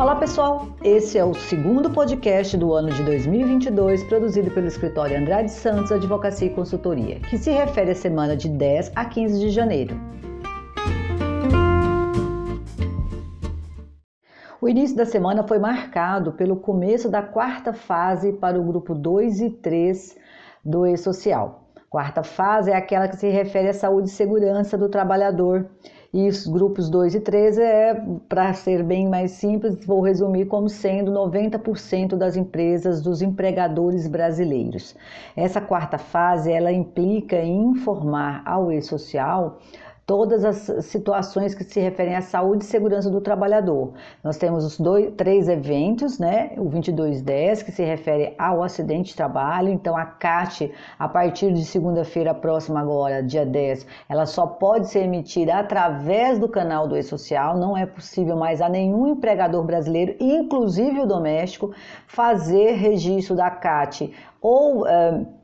Olá 0.00 0.16
pessoal, 0.16 0.66
esse 0.82 1.18
é 1.18 1.24
o 1.26 1.34
segundo 1.34 1.90
podcast 1.90 2.56
do 2.56 2.72
ano 2.72 2.88
de 2.88 3.02
2022 3.04 4.02
produzido 4.04 4.50
pelo 4.50 4.66
escritório 4.66 5.18
Andrade 5.18 5.50
Santos 5.50 5.92
Advocacia 5.92 6.46
e 6.46 6.54
Consultoria, 6.54 7.20
que 7.20 7.36
se 7.36 7.50
refere 7.50 7.90
à 7.90 7.94
semana 7.94 8.34
de 8.34 8.48
10 8.48 8.92
a 8.96 9.04
15 9.04 9.38
de 9.38 9.50
janeiro. 9.50 9.94
O 14.58 14.66
início 14.66 14.96
da 14.96 15.04
semana 15.04 15.46
foi 15.46 15.58
marcado 15.58 16.32
pelo 16.32 16.56
começo 16.56 17.10
da 17.10 17.22
quarta 17.22 17.74
fase 17.74 18.32
para 18.32 18.58
o 18.58 18.64
grupo 18.64 18.94
2 18.94 19.42
e 19.42 19.50
3 19.50 20.16
do 20.64 20.86
E-Social. 20.86 21.68
Quarta 21.90 22.22
fase 22.22 22.70
é 22.70 22.74
aquela 22.74 23.06
que 23.06 23.18
se 23.18 23.28
refere 23.28 23.68
à 23.68 23.74
saúde 23.74 24.08
e 24.08 24.12
segurança 24.12 24.78
do 24.78 24.88
trabalhador 24.88 25.68
e 26.12 26.28
os 26.28 26.46
grupos 26.46 26.88
2 26.90 27.14
e 27.14 27.20
3 27.20 27.58
é, 27.58 28.04
para 28.28 28.52
ser 28.52 28.82
bem 28.82 29.08
mais 29.08 29.32
simples, 29.32 29.84
vou 29.84 30.00
resumir 30.00 30.46
como 30.46 30.68
sendo 30.68 31.12
90% 31.12 32.16
das 32.16 32.36
empresas 32.36 33.00
dos 33.00 33.22
empregadores 33.22 34.08
brasileiros. 34.08 34.96
Essa 35.36 35.60
quarta 35.60 35.98
fase, 35.98 36.50
ela 36.50 36.72
implica 36.72 37.36
em 37.36 37.62
informar 37.62 38.42
ao 38.44 38.72
e-social 38.72 39.60
todas 40.10 40.44
as 40.44 40.84
situações 40.86 41.54
que 41.54 41.62
se 41.62 41.78
referem 41.78 42.16
à 42.16 42.20
saúde 42.20 42.64
e 42.64 42.66
segurança 42.66 43.08
do 43.08 43.20
trabalhador. 43.20 43.92
Nós 44.24 44.36
temos 44.36 44.64
os 44.64 44.76
dois, 44.76 45.14
três 45.16 45.48
eventos, 45.48 46.18
né? 46.18 46.50
O 46.56 46.64
2210, 46.64 47.62
que 47.62 47.70
se 47.70 47.84
refere 47.84 48.34
ao 48.36 48.60
acidente 48.60 49.10
de 49.10 49.14
trabalho. 49.14 49.68
Então, 49.68 49.96
a 49.96 50.04
CAT, 50.04 50.68
a 50.98 51.08
partir 51.08 51.52
de 51.52 51.64
segunda-feira 51.64 52.34
próxima, 52.34 52.80
agora, 52.80 53.22
dia 53.22 53.46
10, 53.46 53.86
ela 54.08 54.26
só 54.26 54.48
pode 54.48 54.88
ser 54.88 55.04
emitida 55.04 55.54
através 55.54 56.40
do 56.40 56.48
canal 56.48 56.88
do 56.88 56.96
E-Social. 56.96 57.56
Não 57.56 57.76
é 57.76 57.86
possível 57.86 58.36
mais 58.36 58.60
a 58.60 58.68
nenhum 58.68 59.06
empregador 59.06 59.62
brasileiro, 59.62 60.16
inclusive 60.18 60.98
o 60.98 61.06
doméstico, 61.06 61.72
fazer 62.08 62.72
registro 62.72 63.36
da 63.36 63.48
CAT 63.48 64.12
ou. 64.42 64.82
Uh, 64.82 65.39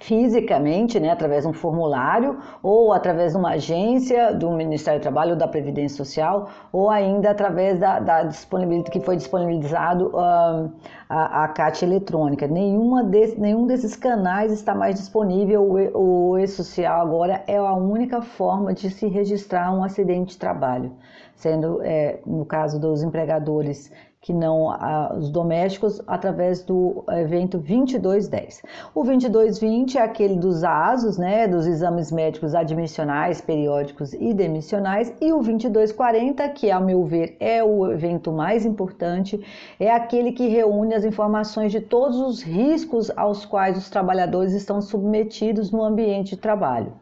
fisicamente, 0.00 0.98
né, 0.98 1.10
através 1.10 1.42
de 1.42 1.48
um 1.48 1.52
formulário, 1.52 2.38
ou 2.62 2.92
através 2.92 3.32
de 3.32 3.38
uma 3.38 3.50
agência 3.50 4.34
do 4.34 4.50
Ministério 4.50 4.98
do 4.98 5.02
Trabalho 5.02 5.32
ou 5.32 5.36
da 5.36 5.46
Previdência 5.46 5.96
Social, 5.98 6.48
ou 6.72 6.88
ainda 6.88 7.30
através 7.30 7.78
da, 7.78 8.00
da 8.00 8.22
disponibilidade 8.24 8.90
que 8.90 9.00
foi 9.00 9.16
disponibilizado 9.16 10.10
a, 10.16 11.44
a 11.44 11.48
CAT 11.48 11.84
eletrônica. 11.84 12.46
Nenhuma 12.46 13.04
desse, 13.04 13.38
nenhum 13.38 13.66
desses 13.66 13.94
canais 13.94 14.52
está 14.52 14.74
mais 14.74 14.94
disponível. 14.94 15.62
O, 15.62 16.32
o 16.32 16.38
E-Social 16.38 17.02
agora 17.02 17.44
é 17.46 17.58
a 17.58 17.74
única 17.74 18.22
forma 18.22 18.72
de 18.72 18.88
se 18.90 19.06
registrar 19.06 19.70
um 19.72 19.84
acidente 19.84 20.32
de 20.32 20.38
trabalho, 20.38 20.92
sendo, 21.34 21.82
é, 21.82 22.20
no 22.24 22.46
caso 22.46 22.80
dos 22.80 23.02
empregadores 23.02 23.92
que 24.22 24.34
não 24.34 24.70
a, 24.70 25.14
os 25.16 25.30
domésticos, 25.30 26.00
através 26.06 26.62
do 26.62 27.02
evento 27.08 27.56
2210. 27.56 28.62
O 28.94 29.02
2220 29.02 29.96
é 29.96 30.02
aquele 30.02 30.36
dos 30.36 30.62
ASOS, 30.62 31.16
né, 31.16 31.48
dos 31.48 31.66
exames 31.66 32.12
médicos 32.12 32.54
admissionais, 32.54 33.40
periódicos 33.40 34.12
e 34.12 34.34
demissionais, 34.34 35.10
e 35.22 35.32
o 35.32 35.36
2240, 35.36 36.46
que 36.50 36.70
ao 36.70 36.84
meu 36.84 37.02
ver 37.04 37.34
é 37.40 37.64
o 37.64 37.90
evento 37.90 38.30
mais 38.30 38.66
importante, 38.66 39.40
é 39.78 39.90
aquele 39.90 40.32
que 40.32 40.48
reúne 40.48 40.94
as 40.94 41.04
informações 41.04 41.72
de 41.72 41.80
todos 41.80 42.20
os 42.20 42.42
riscos 42.42 43.10
aos 43.16 43.46
quais 43.46 43.78
os 43.78 43.88
trabalhadores 43.88 44.52
estão 44.52 44.82
submetidos 44.82 45.70
no 45.70 45.82
ambiente 45.82 46.36
de 46.36 46.36
trabalho. 46.36 46.92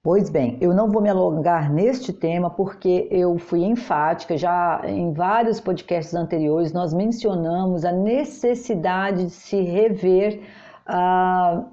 Pois 0.00 0.30
bem, 0.30 0.56
eu 0.60 0.72
não 0.72 0.88
vou 0.90 1.02
me 1.02 1.08
alongar 1.10 1.72
neste 1.72 2.12
tema 2.12 2.48
porque 2.48 3.08
eu 3.10 3.36
fui 3.36 3.64
enfática, 3.64 4.38
já 4.38 4.80
em 4.84 5.12
vários 5.12 5.60
podcasts 5.60 6.14
anteriores 6.14 6.72
nós 6.72 6.94
mencionamos 6.94 7.84
a 7.84 7.90
necessidade 7.90 9.24
de 9.24 9.30
se 9.30 9.60
rever 9.60 10.40
uh, 10.88 11.66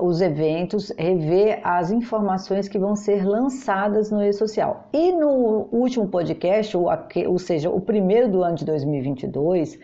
os 0.00 0.20
eventos, 0.20 0.90
rever 0.98 1.60
as 1.62 1.92
informações 1.92 2.68
que 2.68 2.78
vão 2.78 2.96
ser 2.96 3.24
lançadas 3.24 4.10
no 4.10 4.22
e-social. 4.22 4.88
E 4.92 5.12
no 5.12 5.68
último 5.70 6.08
podcast, 6.08 6.76
ou, 6.76 6.88
ou 7.28 7.38
seja, 7.38 7.70
o 7.70 7.80
primeiro 7.80 8.30
do 8.30 8.42
ano 8.42 8.56
de 8.56 8.64
2022, 8.64 9.74
é, 9.74 9.78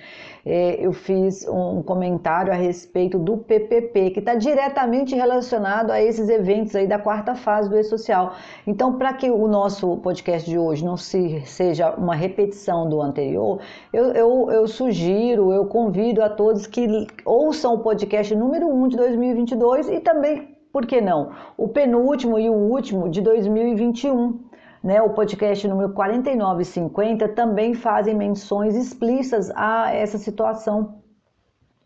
eu 0.44 0.92
fiz 0.92 1.46
um 1.48 1.82
comentário 1.82 2.52
a 2.52 2.56
respeito 2.56 3.18
do 3.18 3.36
PPP, 3.36 4.10
que 4.10 4.20
está 4.20 4.34
diretamente 4.34 5.14
relacionado 5.14 5.90
a 5.90 6.00
esses 6.00 6.28
eventos 6.28 6.74
aí 6.74 6.86
da 6.86 6.98
quarta 6.98 7.34
fase 7.34 7.68
do 7.68 7.78
e-social. 7.78 8.34
Então, 8.66 8.96
para 8.96 9.12
que 9.12 9.30
o 9.30 9.46
nosso 9.46 9.96
podcast 9.98 10.48
de 10.48 10.58
hoje 10.58 10.84
não 10.84 10.96
se, 10.96 11.42
seja 11.44 11.94
uma 11.94 12.14
repetição 12.14 12.88
do 12.88 13.00
anterior, 13.00 13.60
eu, 13.92 14.12
eu, 14.12 14.50
eu 14.50 14.66
sugiro, 14.66 15.52
eu 15.52 15.66
convido 15.66 16.22
a 16.22 16.28
todos 16.28 16.66
que 16.66 17.06
ouçam 17.24 17.74
o 17.74 17.78
podcast 17.78 18.34
número 18.34 18.68
1 18.68 18.88
de 18.88 18.96
2022 18.96 19.88
e 19.88 20.00
também, 20.00 20.56
por 20.72 20.86
que 20.86 21.00
não, 21.00 21.30
o 21.56 21.68
penúltimo 21.68 22.38
e 22.38 22.48
o 22.48 22.54
último 22.54 23.08
de 23.08 23.20
2021 23.20 24.49
né, 24.82 25.00
o 25.02 25.10
podcast 25.10 25.66
número 25.68 25.92
49 25.92 26.62
e 26.62 26.64
50 26.64 27.28
também 27.28 27.74
fazem 27.74 28.14
menções 28.14 28.74
explícitas 28.74 29.50
a 29.54 29.92
essa 29.92 30.18
situação 30.18 31.02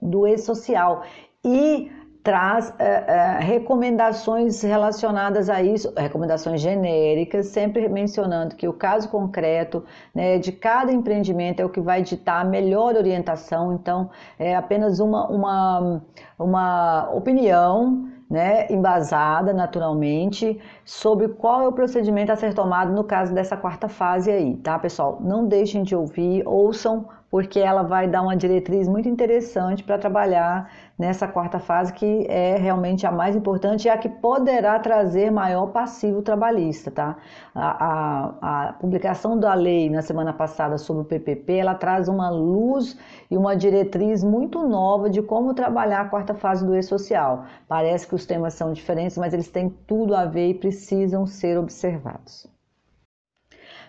do 0.00 0.26
e-social 0.26 1.02
e 1.44 1.90
traz 2.24 2.72
é, 2.78 2.84
é, 2.86 3.38
recomendações 3.38 4.62
relacionadas 4.62 5.50
a 5.50 5.62
isso, 5.62 5.92
recomendações 5.94 6.58
genéricas, 6.58 7.48
sempre 7.48 7.86
mencionando 7.86 8.56
que 8.56 8.66
o 8.66 8.72
caso 8.72 9.10
concreto 9.10 9.84
né, 10.14 10.38
de 10.38 10.50
cada 10.50 10.90
empreendimento 10.90 11.60
é 11.60 11.64
o 11.66 11.68
que 11.68 11.82
vai 11.82 12.00
ditar 12.00 12.40
a 12.40 12.44
melhor 12.44 12.96
orientação, 12.96 13.74
então 13.74 14.10
é 14.38 14.56
apenas 14.56 15.00
uma, 15.00 15.28
uma, 15.28 16.02
uma 16.38 17.10
opinião 17.12 18.08
né, 18.34 18.66
embasada 18.68 19.52
naturalmente 19.52 20.60
sobre 20.84 21.28
qual 21.28 21.62
é 21.62 21.68
o 21.68 21.72
procedimento 21.72 22.32
a 22.32 22.36
ser 22.36 22.52
tomado 22.52 22.92
no 22.92 23.04
caso 23.04 23.32
dessa 23.32 23.56
quarta 23.56 23.88
fase 23.88 24.28
aí, 24.30 24.56
tá, 24.56 24.76
pessoal? 24.76 25.18
Não 25.20 25.46
deixem 25.46 25.84
de 25.84 25.94
ouvir, 25.94 26.42
ouçam 26.44 27.08
porque 27.30 27.60
ela 27.60 27.82
vai 27.82 28.08
dar 28.08 28.22
uma 28.22 28.36
diretriz 28.36 28.88
muito 28.88 29.08
interessante 29.08 29.84
para 29.84 29.98
trabalhar 29.98 30.70
nessa 30.98 31.26
quarta 31.26 31.58
fase, 31.58 31.92
que 31.92 32.26
é 32.28 32.56
realmente 32.56 33.06
a 33.06 33.10
mais 33.10 33.34
importante 33.34 33.86
e 33.86 33.90
a 33.90 33.98
que 33.98 34.08
poderá 34.08 34.78
trazer 34.78 35.30
maior 35.30 35.66
passivo 35.66 36.22
trabalhista, 36.22 36.90
tá? 36.90 37.16
A, 37.54 37.84
a, 37.84 38.68
a 38.68 38.72
publicação 38.74 39.38
da 39.38 39.54
lei 39.54 39.90
na 39.90 40.02
semana 40.02 40.32
passada 40.32 40.78
sobre 40.78 41.02
o 41.02 41.04
PPP, 41.04 41.56
ela 41.56 41.74
traz 41.74 42.08
uma 42.08 42.30
luz 42.30 42.96
e 43.30 43.36
uma 43.36 43.56
diretriz 43.56 44.22
muito 44.22 44.66
nova 44.66 45.10
de 45.10 45.20
como 45.20 45.52
trabalhar 45.54 46.02
a 46.02 46.08
quarta 46.08 46.34
fase 46.34 46.64
do 46.64 46.76
e-social. 46.76 47.44
Parece 47.66 48.06
que 48.06 48.14
os 48.14 48.24
temas 48.24 48.54
são 48.54 48.72
diferentes, 48.72 49.18
mas 49.18 49.34
eles 49.34 49.48
têm 49.48 49.68
tudo 49.86 50.14
a 50.14 50.24
ver 50.24 50.50
e 50.50 50.54
precisam 50.54 51.26
ser 51.26 51.58
observados. 51.58 52.48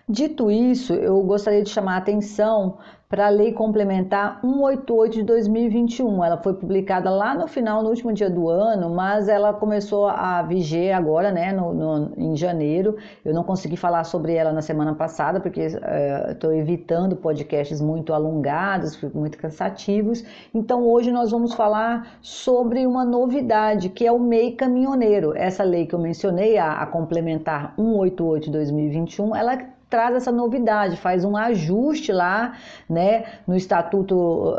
Dito 0.08 0.52
isso, 0.52 0.94
eu 0.94 1.20
gostaria 1.22 1.64
de 1.64 1.70
chamar 1.70 1.94
a 1.94 1.98
atenção 1.98 2.78
para 3.08 3.26
a 3.26 3.28
Lei 3.28 3.52
Complementar 3.52 4.40
188 4.40 5.14
de 5.14 5.22
2021. 5.22 6.24
Ela 6.24 6.36
foi 6.36 6.54
publicada 6.54 7.08
lá 7.08 7.34
no 7.34 7.46
final, 7.46 7.82
no 7.82 7.88
último 7.88 8.12
dia 8.12 8.28
do 8.28 8.48
ano, 8.48 8.90
mas 8.90 9.28
ela 9.28 9.52
começou 9.54 10.08
a 10.08 10.42
viger 10.42 10.94
agora, 10.94 11.30
né, 11.30 11.52
no, 11.52 11.72
no 11.72 12.12
em 12.16 12.36
janeiro. 12.36 12.96
Eu 13.24 13.32
não 13.32 13.44
consegui 13.44 13.76
falar 13.76 14.02
sobre 14.04 14.34
ela 14.34 14.52
na 14.52 14.60
semana 14.60 14.94
passada, 14.94 15.38
porque 15.38 15.60
estou 15.60 16.50
uh, 16.50 16.54
evitando 16.54 17.14
podcasts 17.14 17.80
muito 17.80 18.12
alongados, 18.12 19.00
muito 19.14 19.38
cansativos. 19.38 20.24
Então, 20.52 20.84
hoje 20.84 21.12
nós 21.12 21.30
vamos 21.30 21.54
falar 21.54 22.18
sobre 22.20 22.86
uma 22.86 23.04
novidade, 23.04 23.88
que 23.88 24.04
é 24.04 24.10
o 24.10 24.18
MEI 24.18 24.52
Caminhoneiro. 24.52 25.32
Essa 25.36 25.62
lei 25.62 25.86
que 25.86 25.94
eu 25.94 25.98
mencionei, 26.00 26.58
a, 26.58 26.72
a 26.72 26.86
Complementar 26.86 27.72
188 27.76 28.46
de 28.46 28.50
2021, 28.50 29.36
ela 29.36 29.75
traz 29.88 30.16
essa 30.16 30.32
novidade, 30.32 30.96
faz 30.96 31.24
um 31.24 31.36
ajuste 31.36 32.12
lá, 32.12 32.54
né, 32.88 33.24
no 33.46 33.56
Estatuto 33.56 34.54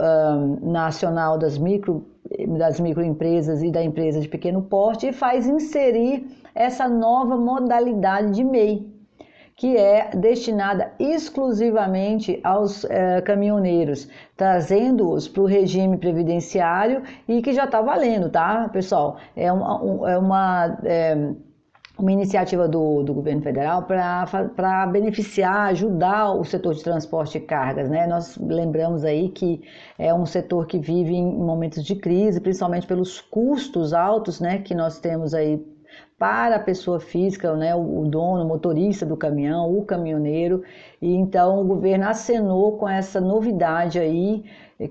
Nacional 0.62 1.38
das 1.38 1.58
Micro 1.58 2.06
das 2.58 2.80
microempresas 2.80 3.64
e 3.64 3.72
da 3.72 3.82
empresa 3.82 4.20
de 4.20 4.28
pequeno 4.28 4.62
porte 4.62 5.08
e 5.08 5.14
faz 5.14 5.48
inserir 5.48 6.28
essa 6.54 6.88
nova 6.88 7.38
modalidade 7.38 8.32
de 8.32 8.44
MEI, 8.44 8.86
que 9.56 9.78
é 9.78 10.10
destinada 10.14 10.92
exclusivamente 11.00 12.40
aos 12.44 12.86
caminhoneiros, 13.26 14.08
trazendo-os 14.36 15.28
para 15.28 15.42
o 15.42 15.46
regime 15.46 15.98
previdenciário 15.98 17.02
e 17.28 17.42
que 17.42 17.54
já 17.54 17.64
está 17.66 17.82
valendo, 17.82 18.30
tá, 18.30 18.70
pessoal? 18.70 19.18
É 19.36 19.52
uma, 19.52 19.84
um, 19.84 20.08
é 20.08 20.18
uma 20.18 20.78
é, 20.84 21.32
uma 21.98 22.12
iniciativa 22.12 22.68
do, 22.68 23.04
do 23.04 23.14
governo 23.14 23.42
federal 23.42 23.84
para 23.84 24.86
beneficiar, 24.88 25.70
ajudar 25.70 26.32
o 26.32 26.44
setor 26.44 26.76
de 26.76 26.84
transporte 26.84 27.40
de 27.40 27.46
cargas. 27.46 27.90
Né? 27.90 28.06
Nós 28.06 28.38
lembramos 28.38 29.04
aí 29.04 29.30
que 29.30 29.62
é 29.98 30.14
um 30.14 30.26
setor 30.26 30.68
que 30.68 30.78
vive 30.78 31.16
em 31.16 31.26
momentos 31.26 31.84
de 31.84 31.96
crise, 31.96 32.40
principalmente 32.40 32.86
pelos 32.86 33.20
custos 33.20 33.94
altos 33.94 34.40
né, 34.40 34.60
que 34.60 34.76
nós 34.76 35.00
temos 35.00 35.34
aí 35.34 35.64
para 36.18 36.56
a 36.56 36.60
pessoa 36.60 37.00
física, 37.00 37.56
né, 37.56 37.76
o 37.76 38.04
dono, 38.06 38.44
o 38.44 38.48
motorista 38.48 39.06
do 39.06 39.16
caminhão, 39.16 39.78
o 39.78 39.86
caminhoneiro. 39.86 40.64
E 41.00 41.14
então 41.14 41.62
o 41.62 41.64
governo 41.64 42.08
acenou 42.08 42.76
com 42.78 42.90
essa 42.90 43.22
novidade 43.22 44.00
aí, 44.00 44.44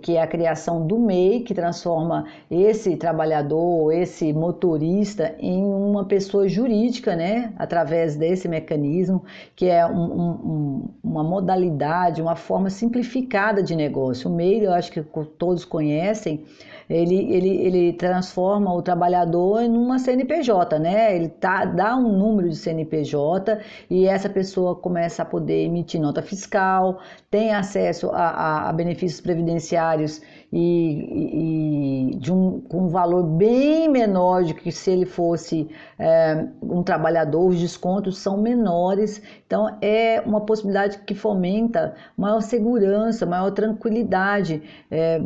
que 0.02 0.16
é 0.16 0.22
a 0.22 0.26
criação 0.26 0.86
do 0.86 0.98
MEI, 0.98 1.40
que 1.40 1.54
transforma 1.54 2.26
esse 2.50 2.96
trabalhador, 2.96 3.92
esse 3.92 4.32
motorista 4.32 5.34
em 5.38 5.64
uma 5.64 6.04
pessoa 6.04 6.48
jurídica, 6.48 7.16
né, 7.16 7.52
através 7.56 8.16
desse 8.16 8.48
mecanismo, 8.48 9.24
que 9.54 9.66
é 9.68 9.84
um, 9.84 10.04
um, 10.04 10.88
uma 11.02 11.24
modalidade, 11.24 12.22
uma 12.22 12.36
forma 12.36 12.70
simplificada 12.70 13.62
de 13.62 13.74
negócio. 13.74 14.30
O 14.30 14.34
MEI, 14.34 14.66
eu 14.66 14.72
acho 14.72 14.92
que 14.92 15.02
todos 15.38 15.64
conhecem, 15.64 16.44
ele, 16.88 17.32
ele, 17.32 17.48
ele 17.48 17.92
transforma 17.92 18.72
o 18.72 18.80
trabalhador 18.82 19.62
em 19.62 19.76
uma 19.76 19.98
CNPJ, 19.98 20.78
né? 20.78 21.14
Ele 21.16 21.28
tá, 21.28 21.64
dá 21.64 21.96
um 21.96 22.16
número 22.16 22.48
de 22.48 22.56
CNPJ 22.56 23.60
e 23.90 24.06
essa 24.06 24.28
pessoa 24.28 24.74
começa 24.74 25.22
a 25.22 25.24
poder 25.24 25.64
emitir 25.64 26.00
nota 26.00 26.22
fiscal, 26.22 27.00
tem 27.30 27.54
acesso 27.54 28.10
a, 28.10 28.28
a, 28.28 28.68
a 28.70 28.72
benefícios 28.72 29.20
previdenciários 29.20 30.20
e, 30.52 32.12
e, 32.12 32.16
de 32.16 32.32
um, 32.32 32.60
com 32.60 32.84
um 32.84 32.88
valor 32.88 33.24
bem 33.24 33.88
menor 33.88 34.44
do 34.44 34.54
que 34.54 34.70
se 34.70 34.90
ele 34.90 35.04
fosse 35.04 35.68
é, 35.98 36.46
um 36.62 36.82
trabalhador, 36.82 37.48
os 37.48 37.60
descontos 37.60 38.18
são 38.18 38.38
menores, 38.38 39.20
então 39.46 39.76
é 39.82 40.20
uma 40.24 40.40
possibilidade 40.40 40.98
que 40.98 41.14
fomenta 41.14 41.94
maior 42.16 42.40
segurança, 42.40 43.26
maior 43.26 43.50
tranquilidade. 43.50 44.62
É, 44.90 45.20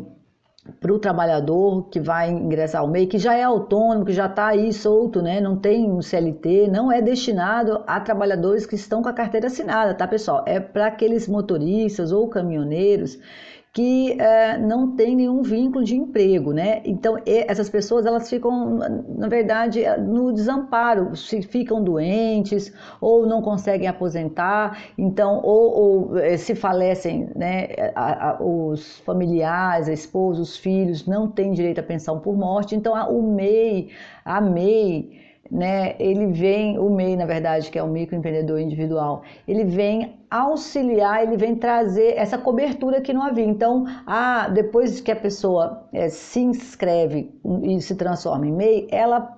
para 0.79 0.93
o 0.93 0.99
trabalhador 0.99 1.89
que 1.91 1.99
vai 1.99 2.31
ingressar 2.31 2.81
ao 2.83 2.89
MEI, 2.89 3.07
que 3.07 3.19
já 3.19 3.35
é 3.35 3.43
autônomo, 3.43 4.05
que 4.05 4.13
já 4.13 4.27
está 4.27 4.49
aí 4.49 4.73
solto, 4.73 5.23
né? 5.23 5.41
não 5.41 5.57
tem 5.57 5.91
um 5.91 6.03
CLT, 6.03 6.69
não 6.69 6.93
é 6.93 7.01
destinado 7.01 7.83
a 7.87 8.01
trabalhadores 8.01 8.67
que 8.67 8.75
estão 8.75 9.03
com 9.03 9.09
a 9.09 9.13
carteira 9.13 9.47
assinada, 9.47 9.95
tá, 9.95 10.07
pessoal? 10.07 10.45
É 10.47 10.61
para 10.61 10.87
aqueles 10.87 11.27
motoristas 11.29 12.13
ou 12.13 12.29
caminhoneiros 12.29 13.19
que 13.73 14.21
é, 14.21 14.59
não 14.59 14.97
tem 14.97 15.15
nenhum 15.15 15.43
vínculo 15.43 15.85
de 15.85 15.95
emprego, 15.97 16.53
né? 16.53 16.83
Então 16.85 17.17
essas 17.25 17.71
pessoas 17.71 18.05
elas 18.05 18.29
ficam, 18.29 18.79
na 19.17 19.29
verdade, 19.29 19.85
no 19.99 20.33
desamparo, 20.33 21.15
se 21.15 21.41
ficam 21.43 21.83
doentes 21.83 22.73
ou 23.01 23.27
não 23.27 23.41
conseguem 23.41 23.87
aposentar, 23.87 24.83
então 24.99 25.41
ou, 25.45 26.11
ou 26.11 26.19
eh, 26.19 26.37
se 26.37 26.55
falecem, 26.57 27.31
né? 27.37 27.69
A, 27.95 28.31
a, 28.31 28.43
os 28.43 28.99
familiares, 29.01 29.89
a 29.89 29.93
esposa, 29.93 30.43
os 30.43 30.57
filhos 30.57 31.07
não 31.07 31.29
têm 31.31 31.53
direito 31.53 31.79
à 31.79 31.83
pensão 31.83 32.19
por 32.19 32.37
morte, 32.37 32.75
então 32.75 32.95
a, 32.97 33.09
o 33.09 33.23
MEI, 33.23 33.91
a 34.25 34.41
MEI 34.41 35.30
né, 35.51 35.97
ele 35.99 36.27
vem, 36.27 36.79
o 36.79 36.89
MEI, 36.89 37.17
na 37.17 37.27
verdade, 37.27 37.71
que 37.71 37.79
é 37.79 37.83
o 37.83 37.89
microempreendedor 37.89 38.61
individual, 38.61 39.23
ele 39.49 39.65
vem 39.65 40.21
auxiliar, 40.31 41.25
ele 41.25 41.37
vem 41.37 41.57
trazer 41.57 42.17
essa 42.17 42.39
cobertura 42.39 43.01
que 43.01 43.13
não 43.13 43.23
havia. 43.23 43.45
Então, 43.45 43.85
ah, 44.07 44.49
depois 44.49 45.01
que 45.01 45.11
a 45.11 45.17
pessoa 45.17 45.89
é, 45.93 46.09
se 46.09 46.41
inscreve 46.41 47.35
e 47.65 47.81
se 47.81 47.97
transforma 47.97 48.47
em 48.47 48.53
MEI, 48.53 48.89
ela 48.91 49.37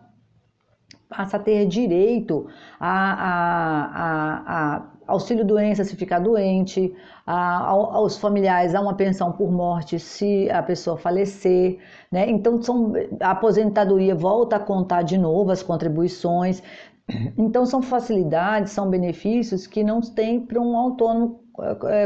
passa 1.09 1.37
a 1.37 1.41
ter 1.41 1.67
direito 1.67 2.47
a, 2.81 3.13
a, 3.13 3.85
a, 3.95 4.77
a 4.77 4.92
auxílio 5.07 5.45
doença 5.45 5.85
se 5.85 5.97
ficar 5.97 6.19
doente, 6.21 6.95
a, 7.27 7.59
aos 7.69 8.19
familiares 8.19 8.75
a 8.75 8.81
uma 8.81 8.95
pensão 8.95 9.33
por 9.33 9.51
morte 9.51 9.99
se 9.99 10.51
a 10.51 10.63
pessoa 10.63 10.97
falecer, 10.97 11.79
né? 12.11 12.29
Então 12.29 12.61
são, 12.63 12.93
a 13.21 13.31
aposentadoria 13.33 14.15
volta 14.15 14.57
a 14.57 14.61
contar 14.61 15.03
de 15.03 15.19
novo 15.19 15.51
as 15.51 15.63
contribuições. 15.63 16.63
Então 17.37 17.67
são 17.67 17.83
facilidades, 17.83 18.73
são 18.73 18.89
benefícios 18.89 19.67
que 19.67 19.83
não 19.85 20.01
tem 20.01 20.41
para 20.41 20.61
um 20.61 20.77
autônomo 20.77 21.42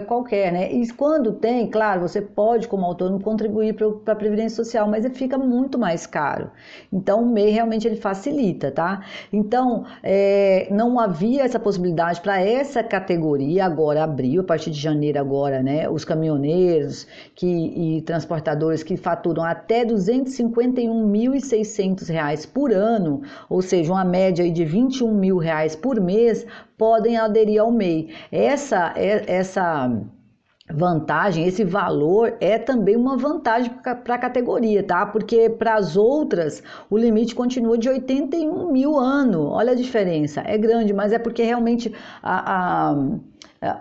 qualquer, 0.06 0.52
né? 0.52 0.72
E 0.72 0.88
quando 0.92 1.32
tem, 1.32 1.70
claro, 1.70 2.00
você 2.00 2.20
pode, 2.20 2.66
como 2.66 2.84
autônomo, 2.84 3.22
contribuir 3.22 3.74
para 3.74 3.86
a 4.12 4.16
Previdência 4.16 4.56
Social, 4.56 4.88
mas 4.88 5.04
ele 5.04 5.14
fica 5.14 5.38
muito 5.38 5.78
mais 5.78 6.04
caro. 6.04 6.50
Então, 6.92 7.22
o 7.22 7.26
MEI 7.26 7.50
realmente 7.50 7.86
ele 7.86 7.94
facilita, 7.96 8.72
tá? 8.72 9.04
Então, 9.32 9.84
é, 10.02 10.66
não 10.70 10.98
havia 10.98 11.44
essa 11.44 11.60
possibilidade 11.60 12.20
para 12.20 12.40
essa 12.40 12.82
categoria, 12.82 13.64
agora 13.64 14.02
abriu, 14.02 14.40
a 14.40 14.44
partir 14.44 14.72
de 14.72 14.80
janeiro 14.80 15.20
agora, 15.20 15.62
né? 15.62 15.88
Os 15.88 16.04
caminhoneiros 16.04 17.06
que, 17.34 17.46
e 17.46 18.02
transportadores 18.02 18.82
que 18.82 18.96
faturam 18.96 19.44
até 19.44 19.82
R$ 19.82 19.92
251.600 19.92 22.48
por 22.52 22.72
ano, 22.72 23.22
ou 23.48 23.62
seja, 23.62 23.92
uma 23.92 24.04
média 24.04 24.50
de 24.50 24.64
21 24.64 25.14
mil 25.14 25.38
reais 25.38 25.76
por 25.76 26.00
mês, 26.00 26.44
podem 26.76 27.16
aderir 27.16 27.60
ao 27.60 27.70
MEI. 27.70 28.14
Essa, 28.30 28.92
é, 28.96 29.24
essa 29.26 29.90
vantagem, 30.72 31.46
esse 31.46 31.64
valor 31.64 32.34
é 32.40 32.58
também 32.58 32.96
uma 32.96 33.16
vantagem 33.16 33.70
para 33.82 34.14
a 34.14 34.18
categoria, 34.18 34.82
tá? 34.82 35.06
Porque 35.06 35.48
para 35.48 35.74
as 35.74 35.96
outras 35.96 36.62
o 36.90 36.98
limite 36.98 37.34
continua 37.34 37.78
de 37.78 37.88
81 37.88 38.72
mil 38.72 38.98
ano. 38.98 39.48
Olha 39.48 39.72
a 39.72 39.76
diferença, 39.76 40.42
é 40.44 40.58
grande, 40.58 40.92
mas 40.92 41.12
é 41.12 41.18
porque 41.18 41.42
realmente 41.42 41.92
a, 42.22 42.90
a 42.90 42.96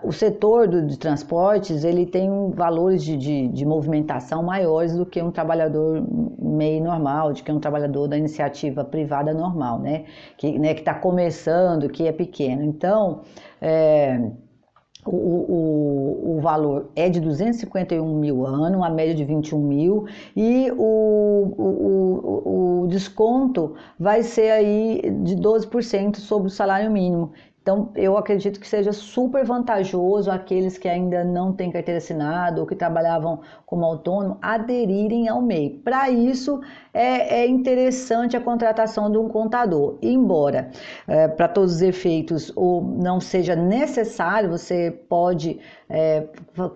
o 0.02 0.10
setor 0.10 0.66
do, 0.66 0.86
de 0.86 0.98
transportes 0.98 1.84
ele 1.84 2.06
tem 2.06 2.50
valores 2.50 3.04
de, 3.04 3.16
de, 3.16 3.48
de, 3.48 3.64
movimentação 3.64 4.42
maiores 4.42 4.96
do 4.96 5.04
que 5.04 5.20
um 5.20 5.30
trabalhador 5.30 6.02
meio 6.38 6.82
normal, 6.82 7.32
de 7.32 7.42
que 7.42 7.52
um 7.52 7.60
trabalhador 7.60 8.08
da 8.08 8.16
iniciativa 8.16 8.84
privada 8.84 9.34
normal, 9.34 9.78
né? 9.78 10.04
Que 10.36 10.58
né, 10.58 10.72
está 10.72 10.94
começando, 10.94 11.88
que 11.88 12.06
é 12.06 12.12
pequeno. 12.12 12.62
Então, 12.64 13.20
é, 13.60 14.30
o, 15.06 15.16
o, 15.16 16.36
o, 16.36 16.40
valor 16.40 16.90
é 16.96 17.08
de 17.08 17.20
251 17.20 18.14
mil 18.18 18.44
ano, 18.44 18.84
a 18.84 18.90
média 18.90 19.14
de 19.14 19.24
21 19.24 19.58
mil, 19.60 20.06
e 20.34 20.70
o, 20.72 21.54
o, 21.56 22.82
o 22.82 22.86
desconto 22.88 23.74
vai 23.98 24.22
ser 24.22 24.50
aí 24.50 25.02
de 25.22 25.36
12% 25.36 26.16
sobre 26.16 26.48
o 26.48 26.50
salário 26.50 26.90
mínimo. 26.90 27.32
Então, 27.66 27.90
eu 27.96 28.16
acredito 28.16 28.60
que 28.60 28.68
seja 28.68 28.92
super 28.92 29.44
vantajoso 29.44 30.30
aqueles 30.30 30.78
que 30.78 30.86
ainda 30.86 31.24
não 31.24 31.52
têm 31.52 31.72
carteira 31.72 31.98
assinada 31.98 32.60
ou 32.60 32.66
que 32.66 32.76
trabalhavam 32.76 33.40
como 33.66 33.84
autônomo 33.84 34.38
aderirem 34.40 35.28
ao 35.28 35.42
MEI. 35.42 35.80
Para 35.82 36.08
isso, 36.08 36.60
é, 36.94 37.40
é, 37.40 37.48
interessante 37.48 38.36
a 38.36 38.40
contratação 38.40 39.10
de 39.10 39.18
um 39.18 39.26
contador. 39.28 39.98
Embora, 40.00 40.70
é, 41.08 41.26
para 41.26 41.48
todos 41.48 41.74
os 41.74 41.82
efeitos, 41.82 42.52
ou 42.54 42.82
não 42.82 43.18
seja 43.20 43.56
necessário, 43.56 44.48
você 44.48 44.92
pode 45.08 45.58
é, 45.90 46.28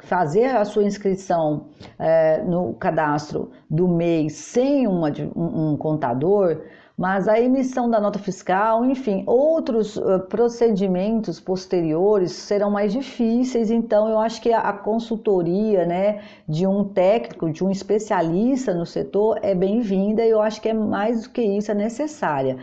fazer 0.02 0.46
a 0.46 0.64
sua 0.64 0.82
inscrição 0.82 1.66
é, 2.00 2.42
no 2.42 2.74
cadastro 2.74 3.52
do 3.70 3.86
MEI 3.86 4.28
sem 4.28 4.88
uma, 4.88 5.08
um, 5.36 5.70
um 5.70 5.76
contador 5.76 6.62
mas 7.00 7.26
a 7.26 7.40
emissão 7.40 7.88
da 7.88 7.98
nota 7.98 8.18
fiscal, 8.18 8.84
enfim, 8.84 9.24
outros 9.26 9.96
uh, 9.96 10.20
procedimentos 10.28 11.40
posteriores 11.40 12.32
serão 12.32 12.70
mais 12.70 12.92
difíceis, 12.92 13.70
então 13.70 14.06
eu 14.06 14.18
acho 14.18 14.42
que 14.42 14.52
a, 14.52 14.60
a, 14.60 14.72
consultoria 14.74 15.86
né, 15.86 16.20
de 16.46 16.66
um 16.66 16.84
técnico, 16.84 17.50
de 17.50 17.64
um 17.64 17.70
especialista 17.70 18.74
no 18.74 18.84
setor 18.84 19.38
é 19.40 19.54
bem-vinda 19.54 20.22
e 20.22 20.28
eu 20.28 20.42
acho 20.42 20.60
que 20.60 20.68
é 20.68 20.74
mais 20.74 21.22
do 21.22 21.30
que 21.30 21.40
isso, 21.40 21.70
é 21.70 21.74
necessária. 21.74 22.58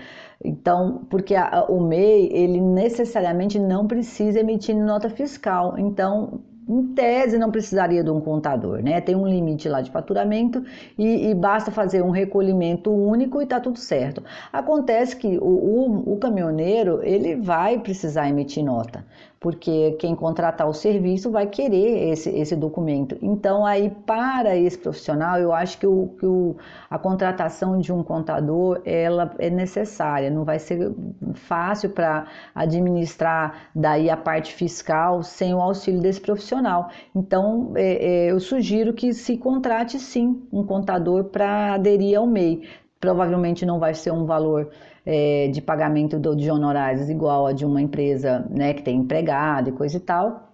Então, 0.46 1.08
porque 1.10 1.34
a, 1.34 1.66
o 1.68 1.82
MEI, 1.82 2.30
ele 2.32 2.62
necessariamente 2.62 3.58
não 3.58 3.88
precisa 3.88 4.40
emitir 4.40 4.76
nota 4.76 5.10
fiscal, 5.10 5.80
então 5.80 6.42
em 6.68 6.88
tese 6.94 7.38
não 7.38 7.50
precisaria 7.50 8.04
de 8.04 8.10
um 8.10 8.20
contador, 8.20 8.82
né? 8.84 9.00
Tem 9.00 9.16
um 9.16 9.28
limite 9.28 9.70
lá 9.70 9.82
de 9.82 9.90
faturamento 9.90 10.64
e, 10.98 11.30
e 11.30 11.34
basta 11.34 11.72
fazer 11.72 12.02
um 12.02 12.10
recolhimento 12.10 12.92
único 12.92 13.42
e 13.42 13.46
tá 13.46 13.60
tudo 13.60 13.80
certo. 13.80 14.24
Acontece 14.52 15.16
que 15.16 15.38
o, 15.38 15.46
o, 15.46 16.14
o 16.14 16.18
caminhoneiro 16.18 17.02
ele 17.04 17.36
vai 17.36 17.80
precisar 17.80 18.30
emitir 18.30 18.64
nota, 18.64 19.06
porque 19.40 19.96
quem 20.00 20.16
contratar 20.16 20.68
o 20.68 20.74
serviço 20.74 21.30
vai 21.30 21.48
querer 21.48 22.10
esse, 22.12 22.30
esse 22.30 22.56
documento. 22.56 23.18
Então, 23.22 23.66
aí, 23.66 23.90
para 24.06 24.56
esse 24.56 24.78
profissional, 24.78 25.40
eu 25.40 25.54
acho 25.54 25.78
que, 25.78 25.86
o, 25.86 26.16
que 26.20 26.26
o, 26.26 26.56
a 26.90 26.98
contratação 26.98 27.80
de 27.80 27.94
um 27.94 28.04
contador 28.04 28.82
ela 28.84 29.34
é 29.38 29.50
necessária, 29.50 30.30
não 30.30 30.44
vai 30.44 30.58
ser 30.58 30.92
fácil 31.34 31.92
para 31.92 32.26
administrar 32.56 33.70
daí 33.76 34.10
a 34.10 34.18
parte 34.18 34.54
fiscal 34.54 35.22
sem 35.22 35.54
o 35.54 35.62
auxílio 35.62 36.02
desse 36.02 36.22
profissional. 36.22 36.90
Então, 37.16 37.74
é, 37.76 38.28
é, 38.28 38.32
eu 38.32 38.40
sugiro 38.40 38.94
que 38.94 39.14
se 39.14 39.38
contrate 39.38 40.00
sim 40.00 40.42
um 40.52 40.64
contador 40.64 41.26
para 41.26 41.76
aderir 41.76 42.18
ao 42.18 42.26
MEI. 42.26 42.68
Provavelmente 43.00 43.66
não 43.66 43.78
vai 43.78 43.94
ser 43.94 44.12
um 44.12 44.26
valor 44.26 44.72
é, 45.10 45.48
de 45.48 45.62
pagamento 45.62 46.20
do, 46.20 46.36
de 46.36 46.52
honorários 46.52 47.10
igual 47.10 47.48
a 47.48 47.54
de 47.54 47.66
uma 47.66 47.82
empresa 47.82 48.46
né, 48.50 48.74
que 48.74 48.82
tem 48.82 48.98
empregado 48.98 49.70
e 49.70 49.72
coisa 49.72 49.96
e 49.96 50.02
tal. 50.02 50.54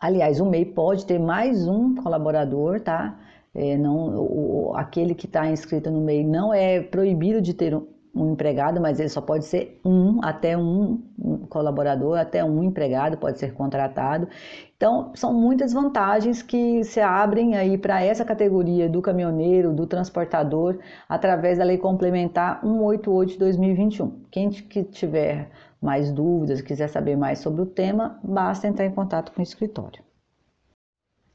Aliás, 0.00 0.40
o 0.40 0.46
MEI 0.46 0.64
pode 0.64 1.04
ter 1.04 1.18
mais 1.18 1.68
um 1.68 1.94
colaborador, 1.94 2.80
tá? 2.80 3.14
É, 3.54 3.76
não, 3.76 4.16
o, 4.16 4.72
aquele 4.74 5.14
que 5.14 5.26
está 5.26 5.50
inscrito 5.50 5.90
no 5.90 6.00
MEI 6.00 6.24
não 6.24 6.52
é 6.52 6.80
proibido 6.80 7.42
de 7.42 7.52
ter 7.52 7.78
um 8.14 8.32
empregado, 8.32 8.80
mas 8.80 9.00
ele 9.00 9.08
só 9.08 9.20
pode 9.20 9.44
ser 9.44 9.80
um, 9.84 10.20
até 10.22 10.56
um 10.56 11.02
colaborador, 11.48 12.18
até 12.18 12.44
um 12.44 12.62
empregado 12.62 13.16
pode 13.16 13.38
ser 13.38 13.52
contratado. 13.54 14.28
Então, 14.76 15.12
são 15.14 15.32
muitas 15.32 15.72
vantagens 15.72 16.42
que 16.42 16.84
se 16.84 17.00
abrem 17.00 17.56
aí 17.56 17.76
para 17.76 18.02
essa 18.02 18.24
categoria 18.24 18.88
do 18.88 19.02
caminhoneiro, 19.02 19.72
do 19.72 19.86
transportador, 19.86 20.78
através 21.08 21.58
da 21.58 21.64
Lei 21.64 21.78
Complementar 21.78 22.60
188 22.62 23.32
de 23.32 23.38
2021. 23.38 24.24
Quem 24.30 24.50
que 24.50 24.84
tiver 24.84 25.50
mais 25.80 26.12
dúvidas, 26.12 26.60
quiser 26.60 26.88
saber 26.88 27.16
mais 27.16 27.40
sobre 27.40 27.62
o 27.62 27.66
tema, 27.66 28.18
basta 28.22 28.66
entrar 28.66 28.86
em 28.86 28.90
contato 28.90 29.32
com 29.32 29.40
o 29.40 29.42
escritório. 29.42 30.02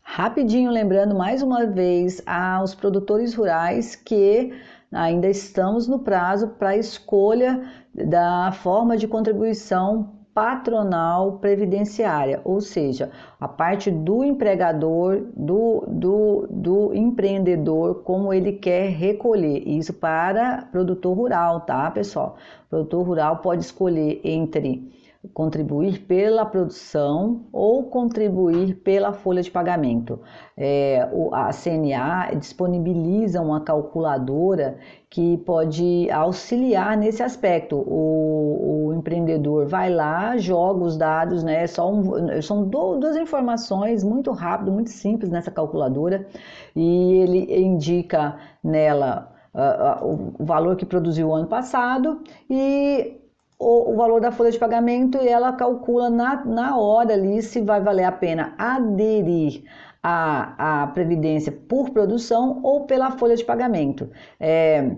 Rapidinho 0.02 0.72
lembrando 0.72 1.14
mais 1.14 1.44
uma 1.44 1.68
vez 1.68 2.20
aos 2.26 2.74
produtores 2.74 3.36
rurais 3.36 3.96
que 3.96 4.52
ainda 4.92 5.30
estamos 5.30 5.88
no 5.88 6.00
prazo 6.00 6.50
para 6.50 6.78
escolha 6.78 7.64
da 7.94 8.52
forma 8.52 8.98
de 8.98 9.08
contribuição 9.08 10.20
patronal 10.34 11.34
previdenciária, 11.40 12.40
ou 12.46 12.62
seja, 12.62 13.12
a 13.40 13.48
parte 13.48 13.92
do 13.92 14.24
empregador, 14.24 15.24
do, 15.36 15.84
do, 15.88 16.48
do 16.50 16.94
empreendedor, 16.94 18.04
como 18.04 18.32
ele 18.34 18.54
quer 18.54 18.90
recolher. 18.90 19.68
Isso 19.68 19.94
para 19.94 20.68
produtor 20.72 21.18
rural, 21.18 21.62
tá, 21.62 21.92
pessoal? 21.92 22.38
O 22.68 22.70
produtor 22.70 23.06
rural 23.06 23.38
pode 23.38 23.64
escolher 23.64 24.22
entre 24.24 24.90
contribuir 25.34 26.06
pela 26.06 26.46
produção 26.46 27.48
ou 27.52 27.84
contribuir 27.84 28.76
pela 28.76 29.12
folha 29.12 29.42
de 29.42 29.52
pagamento. 29.52 30.22
É, 30.58 31.10
a 31.34 31.52
CNA 31.52 32.36
disponibiliza 32.36 33.42
uma 33.42 33.60
calculadora 33.60 34.78
que 35.10 35.38
pode 35.40 36.10
auxiliar 36.10 36.96
nesse 36.96 37.22
aspecto. 37.22 37.76
O, 37.76 38.88
o 38.88 38.94
empreendedor 38.94 39.68
vai 39.68 39.90
lá, 39.94 40.38
joga 40.38 40.86
os 40.86 40.96
dados, 40.96 41.44
né? 41.44 41.68
Só 41.68 41.92
um, 41.92 42.42
são 42.42 42.64
duas 42.66 43.18
informações 43.18 44.04
muito 44.06 44.32
rápido, 44.32 44.72
muito 44.72 44.90
simples 44.90 45.30
nessa 45.30 45.52
calculadora 45.52 46.26
e 46.74 47.14
ele 47.16 47.62
indica 47.62 48.38
nela 48.64 49.34
uh, 49.54 50.06
uh, 50.06 50.34
o 50.40 50.46
valor 50.46 50.78
que 50.78 50.86
produziu 50.86 51.28
o 51.28 51.34
ano 51.34 51.48
passado 51.48 52.22
e 52.50 53.19
o, 53.60 53.92
o, 53.92 53.96
valor 53.96 54.22
da 54.22 54.32
folha 54.32 54.52
de 54.52 54.58
pagamento 54.58 55.18
e 55.22 55.28
ela 55.28 55.52
calcula 55.52 56.10
na, 56.10 56.46
na 56.46 56.78
hora 56.78 57.14
ali 57.14 57.42
se 57.42 57.62
vai 57.62 57.82
valer 57.82 58.06
a 58.06 58.12
pena 58.12 58.56
aderir 58.58 59.64
à, 60.02 60.84
à 60.84 60.88
Previdência 60.88 61.52
por 61.52 61.90
produção 61.90 62.62
ou 62.64 62.86
pela 62.86 63.12
folha 63.12 63.36
de 63.36 63.44
pagamento. 63.44 64.10
É, 64.40 64.90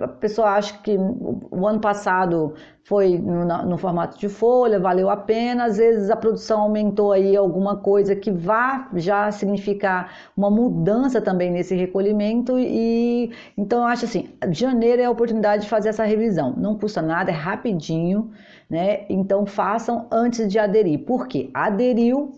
a 0.01 0.07
pessoa 0.07 0.49
acha 0.49 0.77
que 0.79 0.97
o 0.97 1.65
ano 1.65 1.79
passado 1.79 2.53
foi 2.83 3.17
no, 3.17 3.45
no, 3.45 3.77
formato 3.77 4.17
de 4.19 4.29
folha, 4.29 4.79
valeu 4.79 5.09
a 5.09 5.17
pena, 5.17 5.65
às 5.65 5.77
vezes 5.77 6.09
a 6.09 6.15
produção 6.15 6.61
aumentou 6.61 7.11
aí 7.11 7.35
alguma 7.35 7.77
coisa 7.77 8.15
que 8.15 8.31
vá 8.31 8.89
já 8.93 9.31
significar 9.31 10.11
uma 10.35 10.51
mudança 10.51 11.21
também 11.21 11.51
nesse 11.51 11.75
recolhimento 11.75 12.59
e 12.59 13.31
então 13.57 13.79
eu 13.79 13.85
acho 13.85 14.05
assim, 14.05 14.29
janeiro 14.51 15.01
é 15.01 15.05
a 15.05 15.11
oportunidade 15.11 15.63
de 15.63 15.69
fazer 15.69 15.89
essa 15.89 16.03
revisão, 16.03 16.53
não 16.57 16.77
custa 16.77 17.01
nada, 17.01 17.31
é 17.31 17.33
rapidinho, 17.33 18.31
né? 18.69 19.05
Então 19.09 19.45
façam 19.45 20.07
antes 20.11 20.47
de 20.51 20.59
aderir. 20.59 21.05
Por 21.05 21.27
quê? 21.27 21.49
Aderiu, 21.53 22.33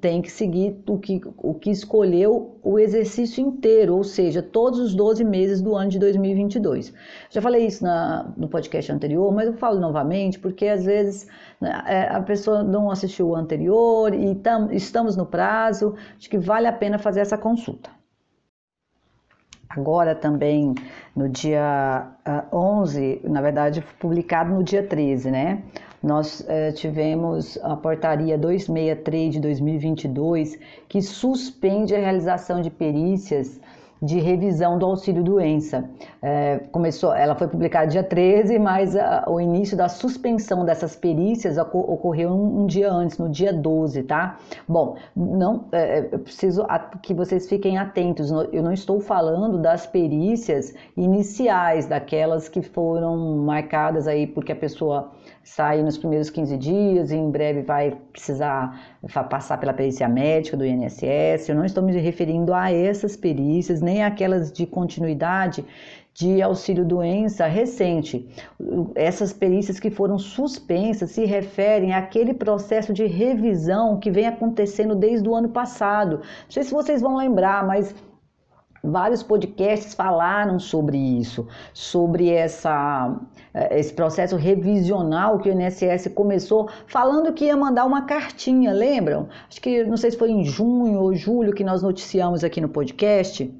tem 0.00 0.22
que 0.22 0.32
seguir 0.32 0.82
o 0.88 0.98
que, 0.98 1.20
o 1.36 1.52
que 1.52 1.70
escolheu 1.70 2.58
o 2.62 2.78
exercício 2.78 3.44
inteiro, 3.44 3.94
ou 3.94 4.02
seja, 4.02 4.42
todos 4.42 4.80
os 4.80 4.94
12 4.94 5.22
meses 5.24 5.60
do 5.60 5.76
ano 5.76 5.90
de 5.90 5.98
2022. 5.98 6.92
Já 7.28 7.42
falei 7.42 7.66
isso 7.66 7.84
na, 7.84 8.32
no 8.34 8.48
podcast 8.48 8.90
anterior, 8.90 9.30
mas 9.30 9.46
eu 9.48 9.52
falo 9.52 9.78
novamente 9.78 10.38
porque 10.38 10.66
às 10.68 10.84
vezes 10.86 11.28
né, 11.60 11.84
é, 11.86 12.02
a 12.08 12.22
pessoa 12.22 12.62
não 12.62 12.90
assistiu 12.90 13.28
o 13.28 13.36
anterior 13.36 14.14
e 14.14 14.34
tam, 14.36 14.72
estamos 14.72 15.16
no 15.16 15.26
prazo, 15.26 15.96
acho 16.16 16.30
que 16.30 16.38
vale 16.38 16.66
a 16.66 16.72
pena 16.72 16.98
fazer 16.98 17.20
essa 17.20 17.36
consulta. 17.36 17.90
Agora 19.68 20.14
também 20.14 20.74
no 21.14 21.28
dia 21.28 22.10
11, 22.50 23.20
ah, 23.24 23.28
na 23.28 23.42
verdade 23.42 23.84
publicado 23.98 24.52
no 24.52 24.62
dia 24.62 24.82
13, 24.82 25.30
né? 25.30 25.62
Nós 26.02 26.44
eh, 26.48 26.72
tivemos 26.72 27.56
a 27.62 27.76
portaria 27.76 28.36
263 28.36 29.34
de 29.34 29.40
2022 29.40 30.58
que 30.88 31.00
suspende 31.00 31.94
a 31.94 31.98
realização 31.98 32.60
de 32.60 32.70
perícias 32.70 33.60
de 34.02 34.18
revisão 34.18 34.76
do 34.76 34.84
auxílio 34.84 35.22
doença. 35.22 35.88
É, 36.20 36.58
começou, 36.72 37.14
ela 37.14 37.36
foi 37.36 37.46
publicada 37.46 37.86
dia 37.86 38.02
13, 38.02 38.58
mas 38.58 38.96
a, 38.96 39.24
o 39.28 39.40
início 39.40 39.76
da 39.76 39.88
suspensão 39.88 40.64
dessas 40.64 40.96
perícias 40.96 41.56
ocorreu 41.56 42.30
um, 42.30 42.62
um, 42.62 42.66
dia 42.66 42.90
antes, 42.90 43.16
no 43.16 43.28
dia 43.28 43.52
12, 43.52 44.02
tá? 44.02 44.38
Bom, 44.66 44.96
não, 45.14 45.66
é, 45.70 46.00
é, 46.00 46.08
eu 46.10 46.18
preciso 46.18 46.66
que 47.00 47.14
vocês 47.14 47.48
fiquem 47.48 47.78
atentos. 47.78 48.32
Eu 48.52 48.62
não 48.62 48.72
estou 48.72 49.00
falando 49.00 49.58
das 49.58 49.86
perícias 49.86 50.74
iniciais, 50.96 51.86
daquelas 51.86 52.48
que 52.48 52.60
foram 52.60 53.36
marcadas 53.36 54.08
aí 54.08 54.26
porque 54.26 54.50
a 54.50 54.56
pessoa 54.56 55.12
sai 55.44 55.82
nos 55.82 55.98
primeiros 55.98 56.30
15 56.30 56.56
dias 56.56 57.10
e 57.10 57.16
em 57.16 57.30
breve 57.30 57.62
vai 57.62 57.96
precisar 58.12 58.98
passar 59.28 59.58
pela 59.58 59.72
perícia 59.72 60.08
médica 60.08 60.56
do 60.56 60.64
INSS. 60.64 61.48
Eu 61.48 61.56
não 61.56 61.64
estou 61.64 61.82
me 61.82 61.92
referindo 61.98 62.54
a 62.54 62.72
essas 62.72 63.16
perícias, 63.16 63.80
nem 63.80 63.91
aquelas 64.00 64.52
de 64.52 64.64
continuidade 64.64 65.64
de 66.14 66.42
auxílio 66.42 66.84
doença 66.84 67.46
recente. 67.46 68.28
Essas 68.94 69.32
perícias 69.32 69.80
que 69.80 69.90
foram 69.90 70.18
suspensas 70.18 71.10
se 71.10 71.24
referem 71.24 71.94
àquele 71.94 72.34
processo 72.34 72.92
de 72.92 73.06
revisão 73.06 73.98
que 73.98 74.10
vem 74.10 74.26
acontecendo 74.26 74.94
desde 74.94 75.28
o 75.28 75.34
ano 75.34 75.48
passado. 75.48 76.16
Não 76.18 76.50
sei 76.50 76.62
se 76.62 76.72
vocês 76.72 77.00
vão 77.00 77.16
lembrar, 77.16 77.66
mas 77.66 77.94
Vários 78.84 79.22
podcasts 79.22 79.94
falaram 79.94 80.58
sobre 80.58 80.98
isso, 80.98 81.46
sobre 81.72 82.30
essa, 82.30 83.16
eh, 83.54 83.78
esse 83.78 83.94
processo 83.94 84.34
revisional 84.34 85.38
que 85.38 85.48
o 85.48 85.52
INSS 85.52 86.08
começou, 86.12 86.68
falando 86.88 87.32
que 87.32 87.44
ia 87.44 87.56
mandar 87.56 87.84
uma 87.84 88.02
cartinha, 88.02 88.72
lembram? 88.72 89.28
Acho 89.48 89.60
que 89.60 89.84
não 89.84 89.96
sei 89.96 90.10
se 90.10 90.18
foi 90.18 90.32
em 90.32 90.44
junho 90.44 91.00
ou 91.00 91.14
julho 91.14 91.54
que 91.54 91.62
nós 91.62 91.80
noticiamos 91.80 92.42
aqui 92.42 92.60
no 92.60 92.68
podcast 92.68 93.54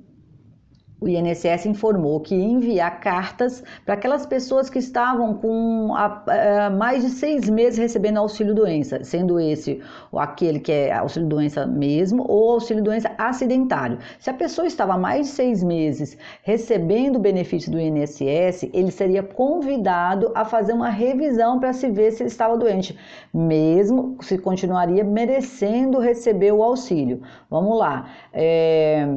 o 1.03 1.09
INSS 1.09 1.67
informou 1.67 2.21
que 2.21 2.33
ia 2.33 2.45
enviar 2.45 3.01
cartas 3.01 3.63
para 3.85 3.95
aquelas 3.95 4.25
pessoas 4.25 4.71
que 4.71 4.79
estavam 4.79 5.35
com 5.35 5.93
a, 5.97 6.67
a, 6.67 6.71
mais 6.71 7.03
de 7.03 7.11
seis 7.11 7.51
meses 7.51 7.77
recebendo 7.77 8.19
auxílio 8.19 8.55
doença, 8.55 9.03
sendo 9.03 9.41
esse 9.41 9.81
aquele 10.17 10.61
que 10.61 10.71
é 10.71 10.93
auxílio 10.93 11.29
doença 11.29 11.67
mesmo 11.67 12.25
ou 12.29 12.53
auxílio 12.53 12.85
doença 12.85 13.11
acidentário. 13.19 13.99
Se 14.21 14.31
a 14.31 14.35
pessoa 14.35 14.65
estava 14.67 14.97
mais 14.97 15.27
de 15.27 15.33
seis 15.33 15.63
meses 15.65 16.17
recebendo 16.45 17.17
o 17.17 17.19
benefício 17.19 17.73
do 17.73 17.81
INSS, 17.81 18.71
ele 18.73 18.93
seria 18.93 19.25
convidado 19.25 20.31
a 20.37 20.45
fazer 20.45 20.73
uma 20.73 20.89
revisão 20.89 21.59
para 21.59 21.73
se 21.73 21.91
ver 21.91 22.13
se 22.13 22.23
ele 22.23 22.31
estava 22.31 22.57
doente, 22.57 22.97
mesmo 23.35 24.17
se 24.21 24.39
continuaria 24.39 25.03
merecendo 25.03 25.99
receber 25.99 26.53
o 26.53 26.63
auxílio. 26.63 27.23
Vamos 27.51 27.77
lá. 27.77 28.07
É, 28.33 29.09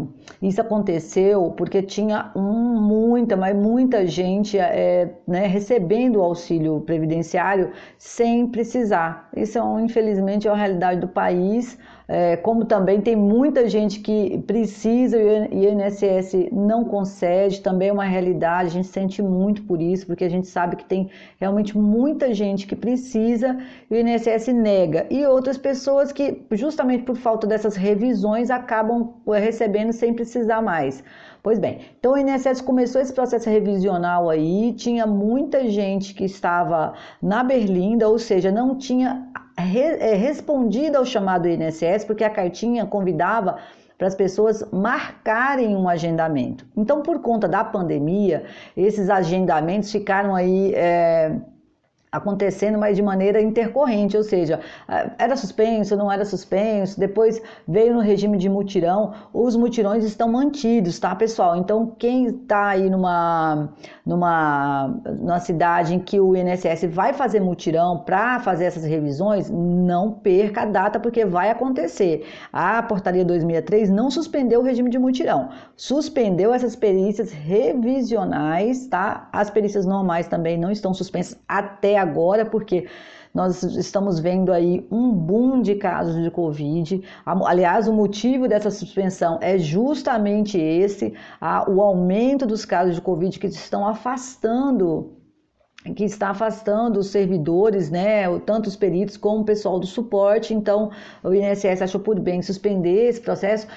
isso 0.41 0.59
aconteceu 0.59 1.53
porque 1.55 1.74
porque 1.75 1.81
tinha 1.81 2.31
um, 2.33 2.79
muita, 2.79 3.35
mas 3.35 3.53
muita 3.53 4.07
gente 4.07 4.57
é, 4.57 5.13
né, 5.27 5.45
recebendo 5.45 6.17
o 6.17 6.21
auxílio 6.21 6.79
previdenciário 6.79 7.71
sem 7.97 8.47
precisar. 8.47 9.29
Isso, 9.35 9.59
é, 9.59 9.81
infelizmente, 9.81 10.47
é 10.47 10.51
a 10.51 10.55
realidade 10.55 11.01
do 11.01 11.07
país. 11.09 11.77
É, 12.07 12.37
como 12.37 12.65
também 12.65 13.01
tem 13.01 13.15
muita 13.15 13.67
gente 13.67 13.99
que 13.99 14.37
precisa 14.45 15.17
e 15.17 15.65
o 15.65 15.71
INSS 15.71 16.49
não 16.51 16.83
concede, 16.85 17.61
também 17.61 17.89
é 17.89 17.93
uma 17.93 18.03
realidade, 18.03 18.69
a 18.69 18.73
gente 18.73 18.87
sente 18.87 19.21
muito 19.21 19.63
por 19.63 19.81
isso, 19.81 20.05
porque 20.05 20.23
a 20.23 20.29
gente 20.29 20.47
sabe 20.47 20.75
que 20.75 20.85
tem 20.85 21.09
realmente 21.39 21.77
muita 21.77 22.33
gente 22.33 22.67
que 22.67 22.75
precisa 22.75 23.57
e 23.89 23.95
o 23.95 23.99
INSS 23.99 24.47
nega, 24.53 25.07
e 25.09 25.25
outras 25.25 25.57
pessoas 25.57 26.11
que, 26.11 26.43
justamente 26.51 27.03
por 27.03 27.15
falta 27.15 27.47
dessas 27.47 27.75
revisões, 27.75 28.51
acabam 28.51 29.13
é, 29.29 29.39
recebendo 29.39 29.91
sem 29.91 30.13
precisar 30.13 30.61
mais. 30.61 31.03
Pois 31.41 31.59
bem, 31.59 31.79
então 31.99 32.13
o 32.13 32.17
INSS 32.17 32.59
começou 32.61 32.99
esse 32.99 33.13
processo 33.13 33.47
revisional 33.47 34.29
aí, 34.29 34.73
tinha 34.73 35.05
muita 35.05 35.69
gente 35.69 36.13
que 36.13 36.25
estava 36.25 36.93
na 37.21 37.43
berlinda, 37.43 38.09
ou 38.09 38.17
seja, 38.17 38.51
não 38.51 38.75
tinha 38.75 39.31
respondido 39.63 40.97
ao 40.97 41.05
chamado 41.05 41.47
INSS, 41.47 42.03
porque 42.05 42.23
a 42.23 42.29
cartinha 42.29 42.85
convidava 42.85 43.57
para 43.97 44.07
as 44.07 44.15
pessoas 44.15 44.63
marcarem 44.71 45.75
um 45.75 45.87
agendamento. 45.87 46.65
Então, 46.75 47.01
por 47.01 47.21
conta 47.21 47.47
da 47.47 47.63
pandemia, 47.63 48.43
esses 48.75 49.09
agendamentos 49.09 49.91
ficaram 49.91 50.35
aí. 50.35 50.73
É, 50.75 51.31
acontecendo, 52.15 52.77
mas 52.77 52.95
de 52.95 53.01
maneira 53.01 53.41
intercorrente, 53.41 54.17
ou 54.17 54.23
seja, 54.23 54.59
eh, 54.87 55.11
era 55.17 55.35
suspenso, 55.35 55.95
não 55.95 56.11
era 56.11 56.25
suspenso, 56.25 56.99
depois 56.99 57.41
veio 57.67 57.93
no 57.93 58.01
regime 58.01 58.37
de 58.37 58.49
mutirão, 58.49 59.13
os 59.33 59.55
mutirões 59.55 60.03
estão 60.03 60.31
mantidos, 60.31 60.99
tá, 60.99 61.15
pessoal? 61.15 61.55
Então, 61.57 61.93
quem 61.97 62.27
está 62.27 62.67
aí 62.67 62.89
numa, 62.89 63.69
numa, 64.05 64.99
numa 65.19 65.39
cidade 65.39 65.93
em 65.93 65.99
que 65.99 66.19
o 66.19 66.35
INSS 66.35 66.85
vai 66.85 67.13
fazer 67.13 67.39
mutirão 67.39 67.99
para 67.99 68.39
fazer 68.39 68.65
essas 68.65 68.83
revisões, 68.83 69.49
não 69.49 70.11
perca 70.11 70.61
a 70.61 70.65
data, 70.65 70.99
porque 70.99 71.25
vai 71.25 71.49
acontecer. 71.49 72.25
A 72.51 72.81
portaria 72.83 73.25
2003 73.25 73.89
não 73.89 74.09
suspendeu 74.09 74.61
o 74.61 74.63
regime 74.63 74.89
de 74.89 74.99
mutirão, 74.99 75.49
suspendeu 75.75 76.53
essas 76.53 76.75
perícias 76.75 77.31
revisionais, 77.31 78.87
tá? 78.87 79.27
As 79.31 79.49
perícias 79.49 79.85
normais 79.85 80.27
também 80.27 80.57
não 80.57 80.71
estão 80.71 80.93
suspensas 80.93 81.37
até 81.47 81.97
agora, 81.97 82.04
porque 82.45 82.87
nós 83.33 83.61
estamos 83.63 84.17
vendo 84.17 84.53
aí 84.53 84.87
um 84.89 85.11
boom 85.11 85.61
de 85.61 85.75
casos 85.75 86.23
de 86.23 86.31
Covid. 86.31 87.03
Aliás, 87.25 87.85
o 87.85 87.93
motivo 87.93 88.47
dessa 88.47 88.71
suspensão 88.71 89.37
é 89.41 89.57
justamente 89.57 90.57
esse: 90.57 91.13
o 91.67 91.81
aumento 91.81 92.45
dos 92.45 92.63
casos 92.63 92.95
de 92.95 93.01
Covid 93.01 93.37
que 93.37 93.47
estão 93.47 93.85
afastando 93.85 95.11
que 95.93 96.03
está 96.03 96.29
afastando 96.29 96.99
os 96.99 97.07
servidores, 97.07 97.91
né, 97.91 98.23
tanto 98.39 98.67
os 98.67 98.75
peritos 98.75 99.17
como 99.17 99.41
o 99.41 99.45
pessoal 99.45 99.79
do 99.79 99.85
suporte. 99.85 100.53
Então, 100.53 100.89
o 101.23 101.33
INSS 101.33 101.81
achou 101.81 102.01
por 102.01 102.19
bem 102.19 102.41
suspender 102.41 103.09
esse 103.09 103.21
processo, 103.21 103.67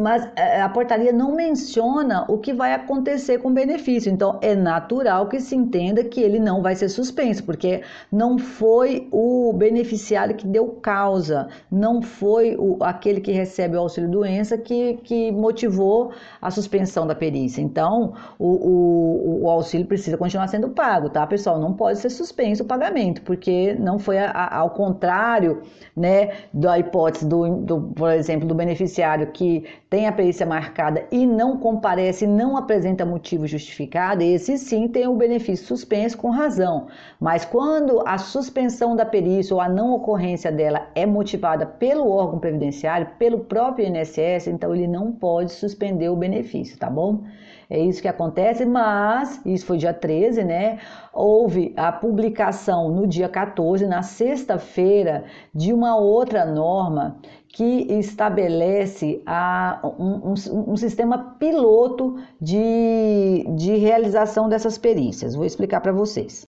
mas 0.00 0.28
é, 0.34 0.60
a 0.60 0.68
portaria 0.68 1.12
não 1.12 1.34
menciona 1.34 2.24
o 2.28 2.38
que 2.38 2.52
vai 2.52 2.72
acontecer 2.74 3.38
com 3.38 3.48
o 3.48 3.52
benefício. 3.52 4.10
Então, 4.10 4.38
é 4.42 4.54
natural 4.54 5.28
que 5.28 5.40
se 5.40 5.54
entenda 5.54 6.02
que 6.02 6.20
ele 6.20 6.38
não 6.38 6.62
vai 6.62 6.74
ser 6.74 6.88
suspenso, 6.88 7.44
porque 7.44 7.82
não 8.10 8.38
foi 8.38 9.08
o 9.12 9.52
beneficiário 9.52 10.34
que 10.34 10.46
deu 10.46 10.66
causa, 10.68 11.48
não 11.70 12.02
foi 12.02 12.56
o, 12.56 12.76
aquele 12.80 13.20
que 13.20 13.32
recebe 13.32 13.76
o 13.76 13.80
auxílio 13.80 14.10
doença 14.10 14.58
que, 14.58 14.94
que 15.04 15.30
motivou 15.30 16.12
a 16.40 16.50
suspensão 16.50 17.06
da 17.06 17.14
perícia. 17.14 17.60
Então, 17.60 18.14
o, 18.38 18.46
o, 18.46 19.44
o 19.44 19.50
auxílio 19.50 19.86
precisa 19.86 20.16
continuar 20.16 20.48
sendo 20.48 20.70
pago, 20.70 21.08
tá? 21.08 21.26
Não 21.44 21.72
pode 21.72 21.98
ser 21.98 22.10
suspenso 22.10 22.62
o 22.62 22.66
pagamento, 22.66 23.22
porque 23.22 23.74
não 23.74 23.98
foi 23.98 24.18
a, 24.18 24.30
a, 24.30 24.58
ao 24.58 24.70
contrário, 24.70 25.62
né, 25.96 26.32
da 26.52 26.78
hipótese 26.78 27.26
do, 27.26 27.56
do, 27.56 27.80
por 27.94 28.10
exemplo, 28.10 28.46
do 28.46 28.54
beneficiário 28.54 29.28
que 29.32 29.64
tem 29.88 30.06
a 30.06 30.12
perícia 30.12 30.44
marcada 30.46 31.06
e 31.10 31.26
não 31.26 31.58
comparece, 31.58 32.26
não 32.26 32.56
apresenta 32.56 33.04
motivo 33.04 33.46
justificado, 33.46 34.22
esse 34.22 34.58
sim 34.58 34.88
tem 34.88 35.06
o 35.06 35.14
benefício 35.14 35.66
suspenso 35.66 36.18
com 36.18 36.30
razão. 36.30 36.88
Mas 37.20 37.44
quando 37.44 38.02
a 38.06 38.18
suspensão 38.18 38.94
da 38.94 39.04
perícia 39.04 39.54
ou 39.54 39.60
a 39.60 39.68
não 39.68 39.92
ocorrência 39.92 40.52
dela 40.52 40.88
é 40.94 41.06
motivada 41.06 41.66
pelo 41.66 42.10
órgão 42.10 42.38
previdenciário, 42.38 43.08
pelo 43.18 43.40
próprio 43.40 43.86
INSS, 43.86 44.48
então 44.48 44.74
ele 44.74 44.86
não 44.86 45.12
pode 45.12 45.52
suspender 45.52 46.08
o 46.08 46.16
benefício, 46.16 46.78
tá 46.78 46.90
bom? 46.90 47.24
É 47.68 47.78
isso 47.78 48.00
que 48.00 48.06
acontece, 48.08 48.64
mas 48.64 49.40
isso 49.44 49.66
foi 49.66 49.76
dia 49.76 49.92
13, 49.92 50.44
né? 50.44 50.78
Houve 51.12 51.74
a 51.76 51.90
publicação 51.90 52.90
no 52.90 53.06
dia 53.06 53.28
14, 53.28 53.86
na 53.86 54.02
sexta-feira, 54.02 55.24
de 55.52 55.72
uma 55.72 55.96
outra 55.96 56.44
norma 56.44 57.18
que 57.48 57.86
estabelece 57.98 59.20
a, 59.26 59.80
um, 59.98 60.32
um, 60.32 60.72
um, 60.72 60.76
sistema 60.76 61.36
piloto 61.38 62.16
de, 62.40 63.44
de 63.56 63.76
realização 63.76 64.48
dessas 64.48 64.78
perícias. 64.78 65.34
Vou 65.34 65.44
explicar 65.44 65.80
para 65.80 65.92
vocês. 65.92 66.45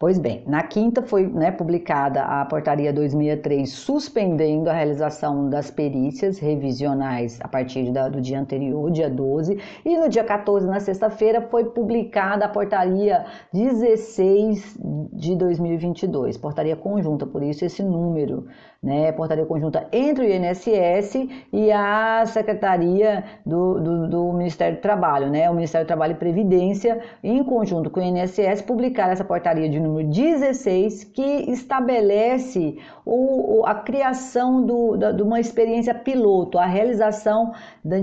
Pois 0.00 0.18
bem, 0.18 0.42
na 0.46 0.62
quinta 0.62 1.02
foi 1.02 1.26
né, 1.26 1.50
publicada 1.50 2.22
a 2.22 2.42
portaria 2.46 2.90
2003 2.90 3.68
suspendendo 3.68 4.70
a 4.70 4.72
realização 4.72 5.50
das 5.50 5.70
perícias 5.70 6.38
revisionais 6.38 7.38
a 7.42 7.46
partir 7.46 7.92
da, 7.92 8.08
do 8.08 8.18
dia 8.18 8.40
anterior, 8.40 8.90
dia 8.90 9.10
12, 9.10 9.58
e 9.84 9.98
no 9.98 10.08
dia 10.08 10.24
14, 10.24 10.66
na 10.66 10.80
sexta-feira, 10.80 11.42
foi 11.42 11.66
publicada 11.66 12.46
a 12.46 12.48
portaria 12.48 13.26
16 13.52 14.78
de 15.12 15.36
2022, 15.36 16.38
portaria 16.38 16.76
conjunta, 16.76 17.26
por 17.26 17.42
isso 17.42 17.62
esse 17.66 17.82
número 17.82 18.46
né, 18.82 19.12
portaria 19.12 19.44
conjunta 19.44 19.86
entre 19.92 20.24
o 20.24 20.30
INSS 20.30 21.28
e 21.52 21.70
a 21.70 22.24
Secretaria 22.26 23.24
do, 23.44 23.78
do, 23.78 24.08
do, 24.08 24.32
Ministério 24.32 24.78
do 24.78 24.80
Trabalho, 24.80 25.28
né, 25.28 25.50
o 25.50 25.54
Ministério 25.54 25.84
do 25.84 25.88
Trabalho 25.88 26.12
e 26.12 26.16
Previdência, 26.16 27.00
em 27.22 27.44
conjunto 27.44 27.90
com 27.90 28.00
o 28.00 28.02
INSS, 28.02 28.62
publicar 28.62 29.10
essa 29.10 29.24
portaria 29.24 29.68
de 29.68 29.78
número 29.78 30.08
16, 30.08 31.04
que 31.04 31.50
estabelece 31.50 32.78
o, 33.12 33.66
a 33.66 33.74
criação 33.74 34.64
do, 34.64 34.96
da, 34.96 35.10
de 35.10 35.20
uma 35.20 35.40
experiência 35.40 35.92
piloto, 35.92 36.58
a 36.58 36.66
realização 36.66 37.52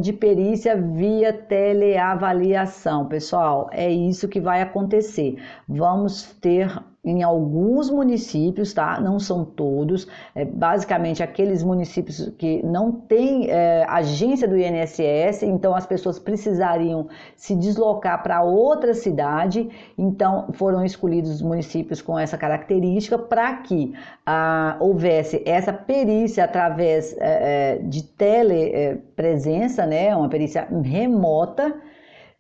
de 0.02 0.12
perícia 0.12 0.76
via 0.76 1.32
teleavaliação. 1.32 3.06
Pessoal, 3.06 3.70
é 3.72 3.90
isso 3.90 4.28
que 4.28 4.42
vai 4.42 4.62
acontecer. 4.62 5.38
Vamos 5.66 6.34
ter 6.42 6.78
em 7.08 7.24
alguns 7.24 7.90
municípios, 7.90 8.74
tá? 8.74 9.00
Não 9.00 9.18
são 9.18 9.46
todos, 9.46 10.08
é, 10.36 10.44
basicamente 10.44 11.24
aqueles 11.24 11.64
municípios 11.64 12.30
que 12.38 12.62
não 12.66 12.92
têm 12.92 13.50
é, 13.50 13.86
agência 13.88 14.46
do 14.46 14.58
INSS, 14.58 15.44
então 15.44 15.74
as 15.74 15.86
pessoas 15.86 16.20
precisariam 16.20 17.08
se 17.34 17.56
deslocar 17.56 18.22
para 18.22 18.44
outra 18.44 18.94
cidade, 18.94 19.70
então 19.98 20.50
foram 20.54 20.84
escolhidos 20.84 21.42
municípios 21.42 22.02
com 22.02 22.20
essa 22.20 22.38
característica 22.38 23.18
para 23.18 23.54
que 23.54 23.94
ah, 24.26 24.76
houvesse 24.98 25.44
essa 25.46 25.72
perícia 25.72 26.44
através 26.44 27.16
é, 27.20 27.76
é 27.76 27.78
de 27.84 28.04
telepresença, 28.04 29.86
né? 29.86 30.16
Uma 30.16 30.28
perícia 30.28 30.68
remota. 30.84 31.80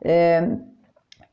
É, 0.03 0.57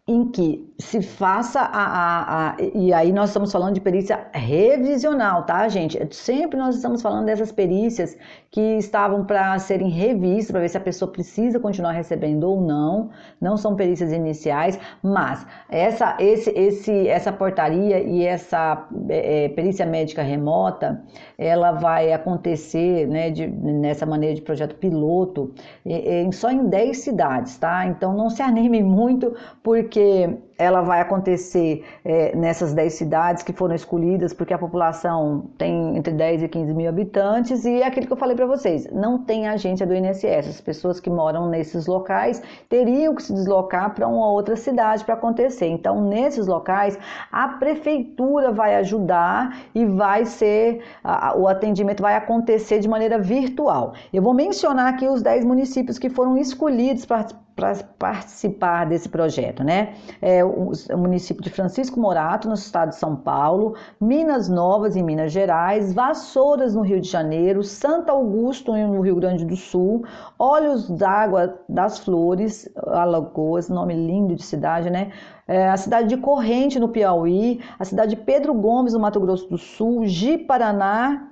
em 0.07 0.31
que 0.31 0.74
se 0.79 1.01
faça 1.01 1.61
a, 1.61 1.85
a, 1.85 2.51
a, 2.51 2.57
E 2.75 2.93
aí 2.93 3.13
nós 3.13 3.31
estamos 3.31 3.53
falando 3.53 3.75
de 3.75 3.81
perícia 3.81 4.27
revisional, 4.33 5.45
tá, 5.45 5.69
gente? 5.69 5.99
Sempre 6.15 6.59
nós 6.59 6.75
estamos 6.75 7.01
falando 7.01 7.27
dessas 7.27 7.53
perícias 7.53 8.17
que 8.51 8.77
estavam 8.79 9.25
para 9.25 9.57
serem 9.61 9.89
revistas, 9.89 10.51
para 10.51 10.61
ver 10.61 10.69
se 10.69 10.77
a 10.77 10.81
pessoa 10.81 11.11
precisa 11.11 11.61
continuar 11.61 11.93
recebendo 11.93 12.45
ou 12.45 12.61
não. 12.61 13.11
Não 13.41 13.57
são 13.57 13.77
perícias 13.77 14.13
iniciais, 14.13 14.79
mas 15.01 15.47
essa, 15.69 16.17
esse, 16.19 16.51
esse, 16.51 17.09
essa 17.09 17.33
portaria 17.33 18.01
e 18.01 18.25
essa 18.25 18.89
é, 19.09 19.45
é 19.45 19.49
perícia 19.51 19.87
médica 19.87 20.23
remota, 20.23 21.05
ela 21.39 21.71
vai 21.71 22.13
acontecer 22.13 23.07
né, 23.07 23.31
de, 23.31 23.47
nessa 23.47 24.05
maneira 24.07 24.35
de 24.35 24.43
projeto 24.43 24.75
piloto 24.75 25.53
é, 25.87 26.23
é, 26.23 26.33
só 26.33 26.51
em 26.51 26.67
10 26.67 26.99
cidades, 26.99 27.59
tá? 27.59 27.87
Então 27.87 28.13
não 28.13 28.29
se 28.29 28.43
animem 28.45 28.83
muito, 28.83 29.35
porque 29.63 30.29
ela 30.57 30.83
vai 30.83 31.01
acontecer 31.01 31.85
é, 32.05 32.35
nessas 32.37 32.73
10 32.73 32.93
cidades 32.93 33.43
que 33.43 33.53
foram 33.53 33.75
escolhidas, 33.75 34.33
porque 34.33 34.55
a 34.55 34.59
população 34.59 35.51
tem 35.59 35.97
entre 35.97 36.13
10 36.13 36.45
e 36.45 36.49
15 36.49 36.75
mil 36.75 36.89
habitantes, 36.89 37.65
e 37.65 37.83
é 37.83 37.87
aquilo 37.87 38.07
que 38.07 38.13
eu 38.13 38.17
falei 38.17 38.37
para 38.37 38.47
vocês, 38.47 38.87
não 38.93 39.19
tem 39.19 39.49
agência 39.49 39.87
do 39.87 39.95
INSS. 39.95 40.49
As 40.49 40.61
pessoas 40.61 41.01
que 41.01 41.11
moram 41.11 41.49
nesses 41.49 41.87
locais 41.87 42.43
teriam 42.69 43.15
que 43.15 43.23
se 43.23 43.33
deslocar 43.33 43.95
para 43.95 44.07
uma 44.07 44.31
outra 44.31 44.57
cidade 44.57 45.05
para 45.05 45.15
acontecer. 45.15 45.67
Então, 45.67 46.01
nesses 46.03 46.47
locais, 46.47 46.99
a 47.31 47.49
prefeitura 47.49 48.53
vai 48.53 48.77
ajudar 48.77 49.59
e 49.75 49.85
vai 49.85 50.25
ser, 50.25 50.83
a, 51.03 51.37
o 51.37 51.49
atendimento 51.49 52.03
vai 52.03 52.17
acontecer 52.17 52.79
de 52.79 52.89
maneira 52.89 53.19
virtual. 53.19 53.95
Eu 54.13 54.23
vou 54.23 54.35
mencionar 54.35 54.93
aqui 54.93 55.07
os 55.07 55.23
10 55.23 55.45
municípios 55.45 55.99
que 55.99 56.09
foram 56.11 56.37
escolhidos 56.37 57.05
para 57.05 57.27
para 57.57 57.73
participar 57.99 58.85
desse 58.85 59.09
projeto, 59.09 59.63
né? 59.63 59.95
É 60.21 60.45
o, 60.45 60.73
município 60.97 61.43
de 61.43 61.51
Francisco 61.51 62.01
Morato, 62.01 62.49
no 62.49 62.55
estado 62.55 62.89
de 62.89 62.97
São 62.97 63.15
Paulo, 63.15 63.77
Minas 64.01 64.49
Novas, 64.49 64.97
em 64.97 65.03
Minas 65.03 65.31
Gerais, 65.31 65.93
Vassouras, 65.93 66.75
no 66.75 66.83
Rio 66.83 67.01
de 67.01 67.09
Janeiro, 67.09 67.63
Santo 67.63 68.11
Augusto, 68.11 68.73
no 68.73 69.01
Rio 69.01 69.17
Grande 69.17 69.45
do 69.45 69.57
Sul, 69.57 70.05
Olhos 70.37 70.91
d'Água 70.91 71.61
das 71.69 72.01
Flores, 72.01 72.69
Alagoas, 72.77 73.69
nome 73.69 73.95
lindo 73.95 74.35
de 74.35 74.43
cidade, 74.43 74.91
né? 74.91 75.13
É, 75.47 75.69
a 75.69 75.77
cidade 75.77 76.09
de 76.09 76.17
Corrente, 76.17 76.81
no 76.81 76.89
Piauí, 76.89 77.61
a 77.79 77.85
cidade 77.85 78.17
de 78.17 78.23
Pedro 78.23 78.53
Gomes, 78.53 78.95
no 78.95 79.01
Mato 79.01 79.21
Grosso 79.21 79.49
do 79.49 79.59
Sul, 79.59 80.07
Ji, 80.07 80.39
Paraná, 80.39 81.29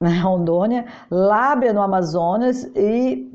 na 0.00 0.10
Rondônia, 0.22 0.86
Lábrea, 1.10 1.72
no 1.72 1.82
Amazonas 1.82 2.64
e 2.74 3.33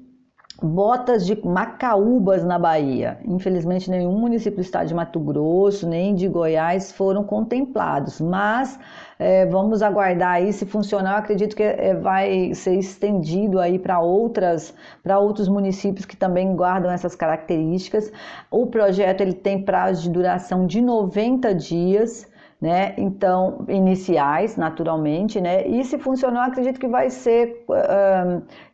Botas 0.62 1.26
de 1.26 1.39
Macaúbas, 1.45 2.43
na 2.43 2.60
Bahia. 2.60 3.17
Infelizmente, 3.26 3.89
nenhum 3.89 4.17
município 4.17 4.58
do 4.58 4.62
estado 4.62 4.88
de 4.88 4.93
Mato 4.93 5.19
Grosso, 5.19 5.88
nem 5.88 6.13
de 6.13 6.28
Goiás 6.28 6.91
foram 6.91 7.24
contemplados, 7.24 8.19
mas 8.19 8.78
é, 9.17 9.45
vamos 9.45 9.82
aguardar 9.82 10.34
aí 10.34 10.52
se 10.52 10.65
funcionar. 10.65 11.13
Eu 11.13 11.17
acredito 11.19 11.56
que 11.56 11.63
é, 11.63 11.95
vai 11.95 12.54
ser 12.54 12.76
estendido 12.76 13.60
aí 13.60 13.80
para 13.80 14.00
outras, 14.00 14.74
para 15.02 15.17
outros 15.17 15.48
municípios 15.48 16.06
que 16.06 16.17
também 16.17 16.56
guardam 16.56 16.91
essas 16.91 17.15
características. 17.15 18.12
O 18.52 18.67
projeto 18.67 19.22
ele 19.22 19.34
tem 19.34 19.63
prazo 19.63 20.04
de 20.04 20.10
duração 20.10 20.67
de 20.67 20.82
90 20.82 21.56
dias 21.56 22.28
né? 22.62 22.93
Então, 22.98 23.63
iniciais, 23.69 24.58
naturalmente, 24.58 25.39
né? 25.39 25.65
E 25.65 25.84
se 25.86 25.98
funcionar, 25.98 26.48
acredito 26.48 26.80
que 26.80 26.88
vai 26.88 27.10
ser 27.10 27.65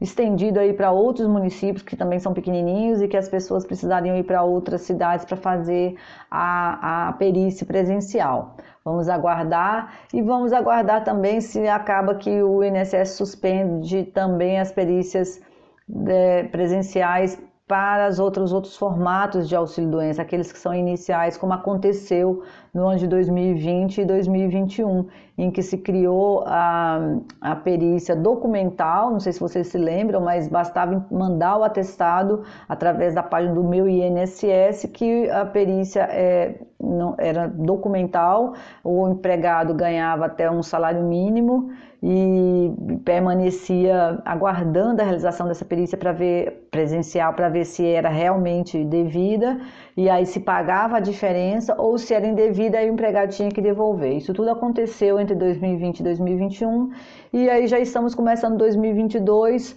estendido 0.02 0.60
aí 0.60 0.74
para 0.74 0.92
outros 0.92 1.28
municípios 1.28 1.84
que 1.84 1.96
também 1.96 2.20
são 2.20 2.34
pequenininhos 2.34 3.02
e 3.02 3.08
que 3.08 3.16
as 3.16 3.30
pessoas 3.30 3.64
precisariam 3.66 4.18
ir 4.18 4.24
para 4.24 4.42
outras 4.42 4.82
cidades 4.82 5.26
para 5.26 5.38
fazer 5.38 5.96
a, 6.32 7.10
a 7.10 7.14
perícia 7.14 7.66
presencial. 7.66 8.56
Vamos 8.84 9.08
aguardar 9.08 9.94
e 10.14 10.22
vamos 10.22 10.52
aguardar 10.52 11.04
também 11.04 11.40
se 11.42 11.68
acaba 11.68 12.16
que 12.16 12.42
o 12.42 12.64
INSS 12.64 13.12
suspende 13.12 14.04
também 14.06 14.60
as 14.60 14.72
perícias 14.72 15.42
é, 16.08 16.44
presenciais 16.44 17.40
para 17.68 18.10
os 18.10 18.20
outros, 18.20 18.54
outros 18.54 18.78
formatos 18.78 19.50
de 19.50 19.56
auxílio-doença, 19.56 20.22
aqueles 20.22 20.52
que 20.52 20.60
são 20.60 20.74
iniciais, 20.74 21.36
como 21.36 21.52
aconteceu 21.54 22.44
no 22.72 22.88
ano 22.88 23.00
de 23.00 23.08
2020 23.08 24.02
e 24.02 24.06
2021, 24.06 25.08
em 25.36 25.50
que 25.50 25.64
se 25.64 25.80
criou 25.80 26.44
a, 26.46 27.00
a 27.42 27.56
perícia 27.56 28.16
documental, 28.16 29.10
não 29.10 29.20
sei 29.20 29.34
se 29.34 29.40
vocês 29.40 29.68
se 29.68 29.80
lembram, 29.80 30.22
mas 30.22 30.48
bastava 30.48 31.08
mandar 31.10 31.58
o 31.58 31.64
atestado 31.64 32.44
através 32.70 33.16
da 33.16 33.24
página 33.24 33.56
do 33.56 33.64
meu 33.64 33.90
INSS, 33.90 34.88
que 34.94 35.28
a 35.32 35.44
perícia 35.44 36.02
é, 36.12 36.60
não, 36.86 37.16
era 37.18 37.48
documental, 37.48 38.54
o 38.84 39.10
empregado 39.10 39.74
ganhava 39.74 40.26
até 40.26 40.50
um 40.50 40.64
salário 40.64 41.04
mínimo, 41.04 41.72
e 42.08 42.72
permanecia 43.04 44.22
aguardando 44.24 45.02
a 45.02 45.06
realização 45.06 45.48
dessa 45.48 45.66
perícia 45.66 45.98
para 45.98 46.12
ver 46.12 46.68
presencial 46.70 47.34
para 47.34 47.50
ver 47.50 47.66
se 47.66 47.84
era 47.84 48.10
realmente 48.10 48.84
devida 48.84 49.60
e 49.98 50.08
aí 50.08 50.24
se 50.24 50.40
pagava 50.40 50.98
a 50.98 51.00
diferença 51.00 51.74
ou 51.82 51.98
se 51.98 52.14
era 52.14 52.28
indevida 52.28 52.78
aí 52.78 52.92
o 52.92 52.94
empregado 52.94 53.32
tinha 53.32 53.50
que 53.50 53.60
devolver. 53.60 54.16
Isso 54.18 54.36
tudo 54.36 54.52
aconteceu 54.52 55.20
entre 55.20 55.36
2020 55.36 56.02
e 56.02 56.04
2021 56.04 56.92
e 57.34 57.50
aí 57.50 57.66
já 57.66 57.80
estamos 57.80 58.14
começando 58.14 58.56
2022 58.56 59.76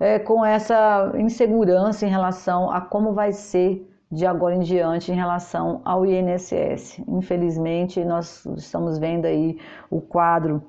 é, 0.00 0.18
com 0.18 0.42
essa 0.42 1.12
insegurança 1.18 2.06
em 2.06 2.08
relação 2.08 2.70
a 2.70 2.80
como 2.80 3.12
vai 3.12 3.32
ser 3.32 3.86
de 4.16 4.24
agora 4.24 4.54
em 4.54 4.60
diante 4.60 5.12
em 5.12 5.14
relação 5.14 5.82
ao 5.84 6.06
INSS. 6.06 7.02
Infelizmente, 7.06 8.02
nós 8.02 8.46
estamos 8.56 8.98
vendo 8.98 9.26
aí 9.26 9.58
o 9.90 10.00
quadro 10.00 10.62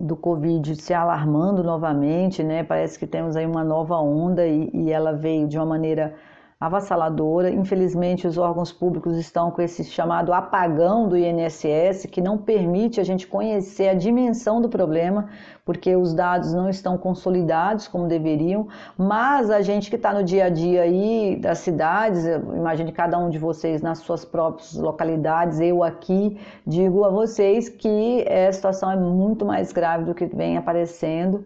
do 0.00 0.16
Covid 0.16 0.74
se 0.80 0.94
alarmando 0.94 1.62
novamente, 1.62 2.42
né? 2.42 2.64
Parece 2.64 2.98
que 2.98 3.06
temos 3.06 3.36
aí 3.36 3.44
uma 3.44 3.62
nova 3.62 3.96
onda 3.96 4.46
e, 4.46 4.70
e 4.72 4.90
ela 4.90 5.12
veio 5.12 5.46
de 5.46 5.58
uma 5.58 5.66
maneira 5.66 6.14
avassaladora. 6.60 7.50
Infelizmente, 7.50 8.26
os 8.26 8.36
órgãos 8.36 8.72
públicos 8.72 9.16
estão 9.16 9.48
com 9.50 9.62
esse 9.62 9.84
chamado 9.84 10.32
apagão 10.32 11.08
do 11.08 11.16
INSS, 11.16 12.06
que 12.10 12.20
não 12.20 12.36
permite 12.36 13.00
a 13.00 13.04
gente 13.04 13.28
conhecer 13.28 13.88
a 13.88 13.94
dimensão 13.94 14.60
do 14.60 14.68
problema, 14.68 15.28
porque 15.64 15.94
os 15.94 16.12
dados 16.12 16.52
não 16.52 16.68
estão 16.68 16.98
consolidados 16.98 17.86
como 17.86 18.08
deveriam. 18.08 18.66
Mas 18.96 19.50
a 19.50 19.62
gente 19.62 19.88
que 19.88 19.94
está 19.94 20.12
no 20.12 20.24
dia 20.24 20.46
a 20.46 20.48
dia 20.48 20.82
aí 20.82 21.36
das 21.40 21.58
cidades, 21.58 22.26
imagine 22.26 22.90
cada 22.90 23.16
um 23.18 23.30
de 23.30 23.38
vocês 23.38 23.80
nas 23.80 23.98
suas 23.98 24.24
próprias 24.24 24.74
localidades, 24.74 25.60
eu 25.60 25.84
aqui 25.84 26.40
digo 26.66 27.04
a 27.04 27.10
vocês 27.10 27.68
que 27.68 28.26
a 28.28 28.52
situação 28.52 28.90
é 28.90 28.96
muito 28.96 29.44
mais 29.44 29.72
grave 29.72 30.04
do 30.04 30.14
que 30.14 30.26
vem 30.26 30.56
aparecendo 30.56 31.44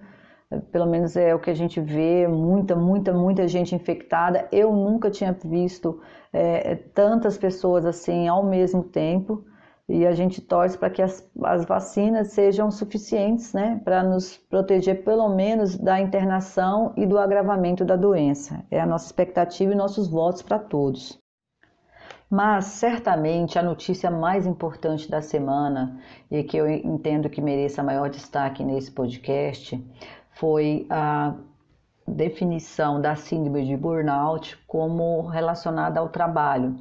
pelo 0.71 0.87
menos 0.87 1.17
é 1.17 1.35
o 1.35 1.39
que 1.39 1.51
a 1.51 1.55
gente 1.55 1.81
vê, 1.81 2.27
muita, 2.27 2.75
muita, 2.77 3.13
muita 3.13 3.49
gente 3.49 3.75
infectada. 3.75 4.49
Eu 4.53 4.73
nunca 4.73 5.11
tinha 5.11 5.37
visto 5.45 6.01
é, 6.33 6.75
tantas 6.75 7.39
pessoas 7.39 7.85
assim 7.85 8.29
ao 8.29 8.45
mesmo 8.45 8.83
tempo 8.83 9.45
e 9.89 10.07
a 10.07 10.13
gente 10.13 10.41
torce 10.41 10.79
para 10.79 10.91
que 10.91 11.03
as, 11.03 11.29
as, 11.45 11.65
vacinas 11.65 12.33
sejam 12.33 12.71
suficientes 12.71 13.53
né, 13.53 13.81
para 13.85 14.03
nos 14.03 14.37
proteger 14.37 15.05
pelo 15.05 15.29
menos 15.29 15.77
da 15.77 16.01
internação 16.01 16.93
e 16.97 17.05
do 17.05 17.19
agravamento 17.19 17.85
da 17.85 17.97
doença. 17.97 18.65
É 18.71 18.81
a 18.81 18.87
nossa 18.87 19.07
expectativa 19.07 19.73
e 19.73 19.77
nossos 19.77 20.09
votos 20.09 20.41
para 20.43 20.59
todos. 20.59 21.21
Mas 22.31 22.65
certamente 22.65 23.59
a 23.59 23.63
notícia 23.63 24.11
mais 24.11 24.47
importante 24.47 25.11
da 25.11 25.21
semana 25.21 26.01
e 26.31 26.43
que 26.43 26.57
eu 26.57 26.67
entendo 26.67 27.29
que 27.29 27.43
mereça 27.43 27.83
maior 27.83 28.09
destaque 28.09 28.65
nesse 28.65 28.91
podcast 28.91 29.79
foi 30.43 30.89
a 30.91 31.35
definição 32.05 33.01
da 33.01 33.15
síndrome 33.15 33.65
de 33.65 33.77
burnout 33.77 34.59
como 34.67 35.25
relacionada 35.29 36.01
ao 36.01 36.09
trabalho. 36.09 36.75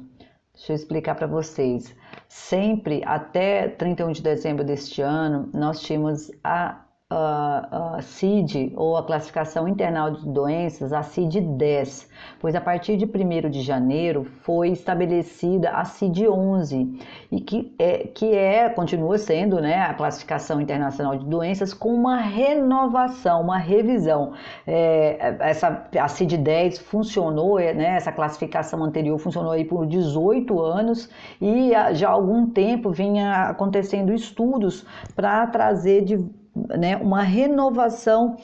Deixa 0.52 0.72
eu 0.72 0.74
explicar 0.74 1.14
para 1.14 1.28
vocês. 1.28 1.94
Sempre 2.28 3.04
até 3.06 3.68
31 3.68 4.10
de 4.10 4.20
dezembro 4.20 4.64
deste 4.64 5.00
ano, 5.00 5.48
nós 5.54 5.80
tínhamos 5.80 6.32
a 6.42 6.84
a, 7.12 7.98
CID, 8.00 8.72
ou 8.76 8.96
a 8.96 9.02
Classificação 9.02 9.68
Internal 9.68 10.10
de 10.10 10.26
Doenças, 10.28 10.92
a 10.92 11.02
CID-10, 11.02 12.08
pois 12.40 12.54
a 12.54 12.60
partir 12.60 12.96
de 12.96 13.04
1 13.04 13.50
de 13.50 13.60
janeiro 13.60 14.24
foi 14.24 14.70
estabelecida 14.70 15.70
a 15.70 15.82
CID-11, 15.84 17.00
e 17.30 17.40
que 17.40 17.74
é, 17.78 17.98
que 18.08 18.34
é, 18.34 18.68
continua 18.68 19.18
sendo 19.18 19.60
né, 19.60 19.82
a 19.82 19.94
Classificação 19.94 20.60
Internacional 20.60 21.16
de 21.16 21.26
Doenças 21.26 21.74
com 21.74 21.94
uma 21.94 22.16
renovação, 22.16 23.42
uma 23.42 23.58
revisão. 23.58 24.32
É, 24.66 25.36
essa, 25.40 25.86
a 25.98 26.06
CID-10 26.06 26.78
funcionou, 26.78 27.58
é, 27.58 27.74
né, 27.74 27.96
essa 27.96 28.12
classificação 28.12 28.82
anterior 28.82 29.18
funcionou 29.18 29.52
aí 29.52 29.64
por 29.64 29.86
18 29.86 30.60
anos 30.60 31.10
e 31.40 31.72
já 31.92 32.08
há 32.08 32.12
algum 32.12 32.46
tempo 32.46 32.90
vinha 32.90 33.48
acontecendo 33.48 34.12
estudos 34.12 34.86
para 35.14 35.46
trazer 35.46 36.04
de 36.04 36.41
né, 36.54 36.96
uma 36.96 37.22
renovação 37.22 38.36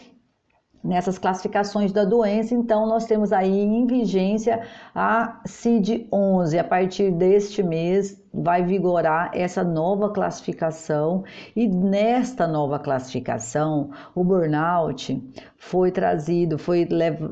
nessas 0.89 1.19
classificações 1.19 1.93
da 1.93 2.05
doença. 2.05 2.55
Então, 2.55 2.87
nós 2.87 3.05
temos 3.05 3.33
aí 3.33 3.61
em 3.61 3.87
vigência 3.87 4.63
a 4.95 5.41
CID-11. 5.47 6.59
A 6.59 6.65
partir 6.65 7.11
deste 7.13 7.63
mês 7.63 8.21
vai 8.33 8.63
vigorar 8.63 9.31
essa 9.35 9.63
nova 9.63 10.11
classificação 10.11 11.25
e 11.55 11.67
nesta 11.67 12.47
nova 12.47 12.79
classificação, 12.79 13.91
o 14.15 14.23
burnout 14.23 15.23
foi 15.57 15.91
trazido, 15.91 16.59
foi 16.59 16.87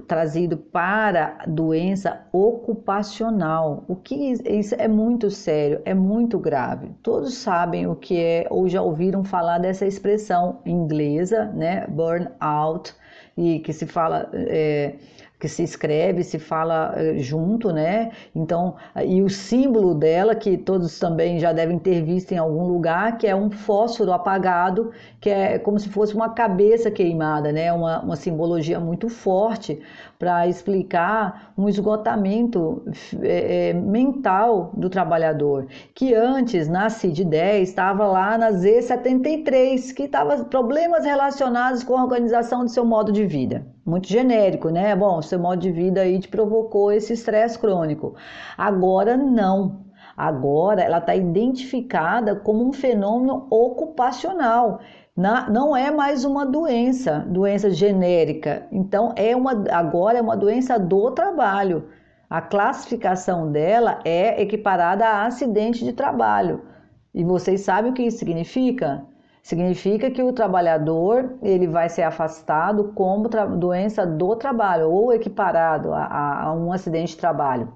trazido 0.06 0.56
para 0.56 1.38
doença 1.46 2.26
ocupacional. 2.32 3.84
O 3.88 3.96
que 3.96 4.32
isso 4.44 4.74
é 4.76 4.88
muito 4.88 5.30
sério, 5.30 5.80
é 5.84 5.94
muito 5.94 6.38
grave. 6.38 6.90
Todos 7.02 7.34
sabem 7.34 7.86
o 7.86 7.94
que 7.94 8.18
é 8.20 8.46
ou 8.50 8.68
já 8.68 8.82
ouviram 8.82 9.24
falar 9.24 9.58
dessa 9.58 9.86
expressão 9.86 10.60
inglesa, 10.66 11.46
né? 11.54 11.86
Burnout 11.86 12.94
e 13.37 13.59
que 13.61 13.72
se 13.72 13.87
fala 13.87 14.31
é, 14.35 14.94
que 15.38 15.49
se 15.49 15.62
escreve, 15.62 16.25
se 16.25 16.38
fala 16.38 16.94
eh, 16.96 17.18
junto, 17.18 17.70
né? 17.70 18.11
Então, 18.35 18.77
e 19.05 19.20
o 19.22 19.29
símbolo 19.29 19.94
dela, 19.94 20.35
que 20.35 20.57
todos 20.57 20.99
também 20.99 21.38
já 21.38 21.53
devem 21.53 21.79
ter 21.79 22.03
visto 22.03 22.33
em 22.33 22.38
algum 22.38 22.66
lugar, 22.66 23.18
que 23.18 23.27
é 23.27 23.37
um 23.37 23.51
fósforo 23.51 24.12
apagado, 24.12 24.92
que 25.20 25.29
é 25.29 25.59
como 25.59 25.79
se 25.79 25.90
fosse 25.90 26.14
uma 26.14 26.31
cabeça 26.31 26.90
queimada, 26.90 27.53
né? 27.53 27.70
Uma, 27.72 28.01
uma 28.01 28.16
simbologia 28.16 28.81
muito 28.81 29.09
forte 29.11 29.81
para 30.18 30.46
explicar 30.46 31.52
um 31.57 31.68
esgotamento 31.68 32.83
é, 33.22 33.72
mental 33.72 34.72
do 34.74 34.88
trabalhador, 34.88 35.66
que 35.94 36.14
antes, 36.14 36.68
na 36.68 36.88
CID-10, 36.88 37.61
estava 37.62 38.07
lá 38.07 38.38
na 38.38 38.50
Z73, 38.50 39.94
que 39.94 40.05
estava 40.05 40.44
problemas 40.44 41.05
relacionados 41.05 41.85
com 41.85 41.96
a 41.96 42.02
organização 42.02 42.64
do 42.64 42.70
seu 42.70 42.85
modo 42.85 43.12
de 43.12 43.26
vida. 43.26 43.66
Muito 43.85 44.09
genérico, 44.09 44.70
né? 44.70 44.96
Bom, 44.96 45.20
seu 45.22 45.38
modo 45.38 45.61
de 45.61 45.70
vida 45.70 46.00
aí 46.00 46.18
te 46.18 46.29
provocou 46.29 46.90
esse 46.90 47.12
estresse 47.12 47.59
crônico. 47.59 48.14
Agora 48.57 49.16
não. 49.16 49.87
Agora 50.16 50.83
ela 50.83 50.98
está 50.98 51.14
identificada 51.14 52.35
como 52.35 52.66
um 52.66 52.72
fenômeno 52.72 53.46
ocupacional. 53.50 54.81
Não 55.16 55.74
é 55.74 55.90
mais 55.90 56.26
uma 56.26 56.44
doença, 56.44 57.24
doença 57.26 57.70
genérica. 57.70 58.66
Então 58.70 59.14
é 59.16 59.35
uma 59.35 59.64
agora 59.70 60.18
é 60.18 60.20
uma 60.20 60.37
doença 60.37 60.79
do 60.79 61.11
trabalho. 61.11 61.88
A 62.29 62.42
classificação 62.42 63.50
dela 63.50 64.00
é 64.05 64.42
equiparada 64.42 65.07
a 65.07 65.24
acidente 65.24 65.83
de 65.85 65.94
trabalho. 65.94 66.66
E 67.14 67.24
vocês 67.24 67.62
sabem 67.62 67.92
o 67.92 67.94
que 67.94 68.02
isso 68.02 68.18
significa? 68.18 69.07
Significa 69.42 70.11
que 70.11 70.22
o 70.22 70.35
trabalhador 70.35 71.38
ele 71.40 71.66
vai 71.66 71.88
ser 71.88 72.02
afastado 72.02 72.92
como 72.94 73.31
doença 73.57 74.05
do 74.05 74.37
trabalho 74.37 74.90
ou 74.90 75.14
equiparado 75.14 75.94
a, 75.94 76.42
a, 76.42 76.52
um 76.52 76.70
acidente 76.72 77.12
de 77.12 77.18
trabalho. 77.18 77.72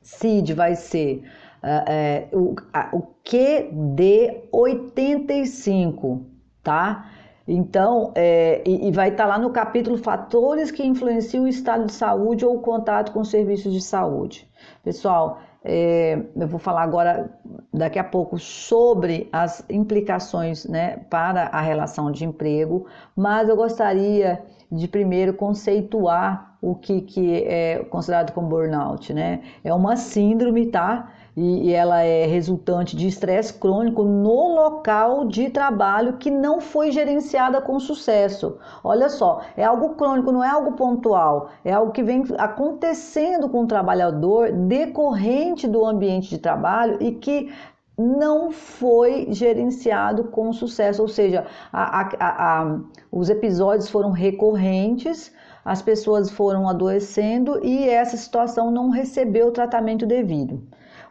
CID 0.00 0.54
vai 0.54 0.76
ser 0.76 1.24
uh, 1.64 2.36
uh, 2.36 2.54
o, 2.92 2.98
o 2.98 3.02
QD 3.24 4.48
85, 4.52 6.35
tá? 6.66 7.08
Então, 7.46 8.10
é, 8.16 8.60
e, 8.66 8.88
e, 8.88 8.90
vai 8.90 9.10
estar 9.10 9.22
tá 9.22 9.28
lá 9.28 9.38
no 9.38 9.50
capítulo 9.50 9.96
Fatores 9.96 10.72
que 10.72 10.84
influenciam 10.84 11.44
o 11.44 11.48
estado 11.48 11.86
de 11.86 11.92
saúde 11.92 12.44
ou 12.44 12.56
o 12.56 12.60
contato 12.60 13.12
com 13.12 13.22
serviços 13.22 13.72
de 13.72 13.80
saúde. 13.80 14.48
Pessoal, 14.82 15.38
é, 15.64 16.18
eu 16.34 16.48
vou 16.48 16.58
falar 16.58 16.82
agora, 16.82 17.30
daqui 17.72 18.00
a 18.00 18.04
pouco, 18.04 18.36
sobre 18.36 19.28
as 19.32 19.64
implicações 19.70 20.66
né, 20.66 20.96
para 21.08 21.44
a 21.46 21.60
relação 21.60 22.10
de 22.10 22.24
emprego, 22.24 22.86
mas 23.14 23.48
eu 23.48 23.54
gostaria 23.54 24.42
de 24.70 24.88
primeiro 24.88 25.32
conceituar 25.32 26.58
o 26.60 26.74
que, 26.74 27.00
que 27.00 27.44
é 27.44 27.84
considerado 27.84 28.32
como 28.32 28.48
burnout. 28.48 29.14
Né? 29.14 29.42
É 29.62 29.72
uma 29.72 29.94
síndrome, 29.94 30.66
tá? 30.66 31.12
E, 31.36 31.72
ela 31.72 32.02
é 32.02 32.24
resultante 32.24 32.96
de 32.96 33.06
estresse 33.06 33.52
crônico 33.52 34.02
no 34.02 34.54
local 34.54 35.26
de 35.26 35.50
trabalho 35.50 36.14
que 36.14 36.30
não 36.30 36.60
foi 36.60 36.90
gerenciada 36.90 37.60
com 37.60 37.78
sucesso. 37.78 38.56
Olha 38.82 39.10
só, 39.10 39.42
é 39.54 39.62
algo 39.62 39.96
crônico, 39.96 40.32
não 40.32 40.42
é 40.42 40.48
algo 40.48 40.72
pontual, 40.72 41.50
é 41.62 41.72
algo 41.72 41.92
que 41.92 42.02
vem 42.02 42.24
acontecendo 42.38 43.50
com 43.50 43.64
o 43.64 43.66
trabalhador 43.66 44.50
decorrente 44.50 45.68
do 45.68 45.84
ambiente 45.84 46.30
de 46.30 46.38
trabalho 46.38 46.96
e 47.02 47.12
que 47.12 47.52
não 47.98 48.50
foi 48.50 49.26
gerenciado 49.30 50.24
com 50.24 50.52
sucesso, 50.52 51.02
ou 51.02 51.08
seja, 51.08 51.46
a, 51.72 52.00
a, 52.00 52.62
a, 52.62 52.80
os 53.10 53.30
episódios 53.30 53.88
foram 53.88 54.10
recorrentes, 54.10 55.32
as 55.64 55.82
pessoas 55.82 56.30
foram 56.30 56.68
adoecendo 56.68 57.58
e 57.64 57.88
essa 57.88 58.16
situação 58.16 58.70
não 58.70 58.90
recebeu 58.90 59.48
o 59.48 59.52
tratamento 59.52 60.06
devido. 60.06 60.62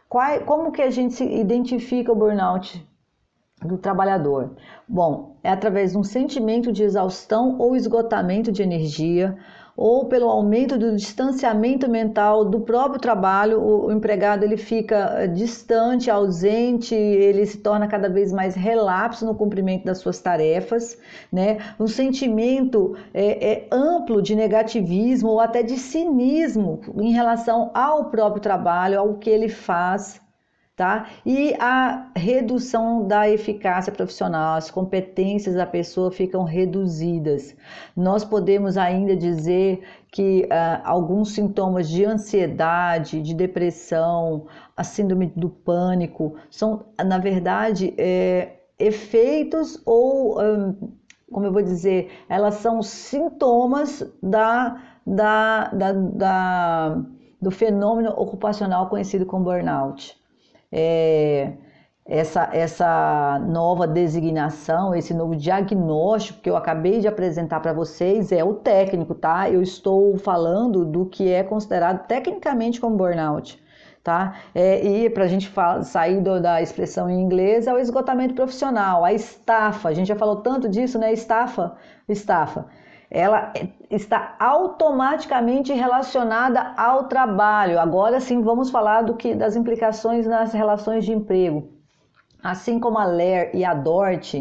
Qual, 0.08 0.40
como 0.44 0.72
que 0.72 0.82
a 0.82 0.90
gente 0.90 1.24
identifica 1.24 2.12
o 2.12 2.16
burnout 2.16 2.86
do 3.62 3.76
trabalhador? 3.76 4.56
Bom, 4.88 5.36
é 5.42 5.50
através 5.50 5.92
de 5.92 5.98
um 5.98 6.04
sentimento 6.04 6.72
de 6.72 6.82
exaustão 6.84 7.58
ou 7.58 7.74
esgotamento 7.74 8.52
de 8.52 8.62
energia, 8.62 9.36
ou 9.76 10.06
pelo 10.06 10.28
aumento 10.28 10.78
do 10.78 10.96
distanciamento 10.96 11.88
mental 11.88 12.44
do 12.44 12.60
próprio 12.60 12.98
trabalho, 12.98 13.60
o, 13.60 13.92
empregado 13.92 14.42
ele 14.42 14.56
fica 14.56 15.14
eh, 15.18 15.26
distante, 15.26 16.10
ausente, 16.10 16.94
ele 16.94 17.44
se 17.44 17.58
torna 17.58 17.86
cada 17.86 18.08
vez 18.08 18.32
mais 18.32 18.54
relapso 18.54 19.26
no 19.26 19.34
cumprimento 19.34 19.84
das 19.84 19.98
suas 19.98 20.18
tarefas, 20.20 20.98
né? 21.30 21.58
Um 21.78 21.86
sentimento 21.86 22.96
é, 23.12 23.52
é 23.52 23.68
amplo 23.70 24.22
de 24.22 24.34
negativismo 24.34 25.28
ou 25.30 25.40
até 25.40 25.62
de 25.62 25.76
cinismo 25.76 26.80
em 26.96 27.12
relação 27.12 27.70
ao 27.74 28.06
próprio 28.06 28.40
trabalho, 28.40 28.98
ao 28.98 29.14
que 29.14 29.28
ele 29.28 29.48
faz, 29.48 30.20
tá? 30.76 31.06
E 31.24 31.54
a 31.58 32.10
redução 32.14 33.08
da 33.08 33.28
eficácia 33.28 33.90
profissional, 33.90 34.56
as 34.56 34.70
competências 34.70 35.54
da 35.54 35.64
pessoa 35.64 36.12
ficam 36.12 36.44
reduzidas. 36.44 37.56
Nós 37.96 38.24
podemos 38.24 38.76
ainda 38.76 39.16
dizer 39.16 39.82
que 40.12 40.44
uh, 40.44 40.82
alguns 40.84 41.32
sintomas 41.32 41.88
de 41.88 42.04
ansiedade, 42.04 43.22
de 43.22 43.34
depressão, 43.34 44.46
a 44.76 44.84
síndrome 44.84 45.32
do 45.34 45.48
pânico, 45.48 46.34
são, 46.50 46.84
na 47.02 47.16
verdade, 47.16 47.94
é, 47.96 48.56
efeitos 48.78 49.80
ou, 49.86 50.38
um, 50.38 50.92
como 51.32 51.46
eu 51.46 51.52
vou 51.52 51.62
dizer, 51.62 52.10
elas 52.28 52.56
são 52.56 52.82
sintomas 52.82 54.04
da, 54.22 54.78
da, 55.06 55.68
da, 55.68 55.92
da 55.92 57.02
do 57.40 57.50
fenômeno 57.50 58.10
ocupacional 58.10 58.88
conhecido 58.88 59.24
como 59.24 59.44
burnout 59.44 60.18
é, 60.72 61.52
essa, 62.04 62.48
essa 62.52 63.38
nova 63.48 63.86
designação, 63.86 64.94
esse 64.94 65.12
novo 65.12 65.34
diagnóstico 65.34 66.40
que 66.40 66.48
eu 66.48 66.56
acabei 66.56 67.00
de 67.00 67.08
apresentar 67.08 67.60
para 67.60 67.72
vocês 67.72 68.30
é 68.30 68.44
o 68.44 68.54
técnico, 68.54 69.14
tá? 69.14 69.50
Eu 69.50 69.60
estou 69.60 70.16
falando 70.16 70.84
do 70.84 71.06
que 71.06 71.28
é 71.28 71.42
considerado 71.42 72.06
tecnicamente 72.06 72.80
como 72.80 72.96
burnout. 72.96 73.64
Tá? 74.04 74.36
É, 74.54 74.86
e 74.86 75.10
para 75.10 75.24
a 75.24 75.26
gente 75.26 75.52
sair 75.82 76.20
do, 76.20 76.40
da 76.40 76.62
expressão 76.62 77.10
em 77.10 77.20
inglês 77.20 77.66
é 77.66 77.74
o 77.74 77.78
esgotamento 77.78 78.34
profissional, 78.34 79.04
a 79.04 79.12
estafa. 79.12 79.88
A 79.88 79.92
gente 79.92 80.06
já 80.06 80.14
falou 80.14 80.36
tanto 80.36 80.68
disso, 80.68 80.96
né? 80.96 81.12
Estafa, 81.12 81.76
estafa 82.08 82.66
ela 83.10 83.52
está 83.90 84.34
automaticamente 84.38 85.72
relacionada 85.72 86.74
ao 86.76 87.04
trabalho. 87.04 87.78
Agora 87.78 88.20
sim, 88.20 88.42
vamos 88.42 88.70
falar 88.70 89.02
do 89.02 89.16
que 89.16 89.34
das 89.34 89.56
implicações 89.56 90.26
nas 90.26 90.52
relações 90.52 91.04
de 91.04 91.12
emprego. 91.12 91.70
Assim 92.42 92.78
como 92.78 92.98
a 92.98 93.04
Ler 93.04 93.50
e 93.54 93.64
a 93.64 93.74
Dort, 93.74 94.34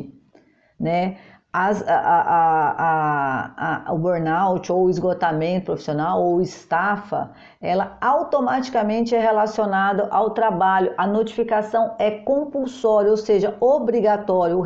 né, 0.80 1.18
as, 1.58 1.82
a, 1.88 3.86
a, 3.88 3.94
o 3.94 3.98
burnout 3.98 4.70
ou 4.70 4.88
o 4.88 4.90
esgotamento 4.90 5.68
profissional 5.68 6.22
ou 6.22 6.42
estafa, 6.42 7.32
ela 7.62 7.98
automaticamente 8.02 9.16
é 9.16 9.20
relacionada 9.22 10.10
ao 10.12 10.32
trabalho. 10.32 10.94
A 10.98 11.08
notificação 11.08 11.96
é 11.98 12.12
compulsória, 12.12 13.10
ou 13.10 13.16
seja, 13.16 13.56
obrigatório. 13.62 14.60
O, 14.60 14.64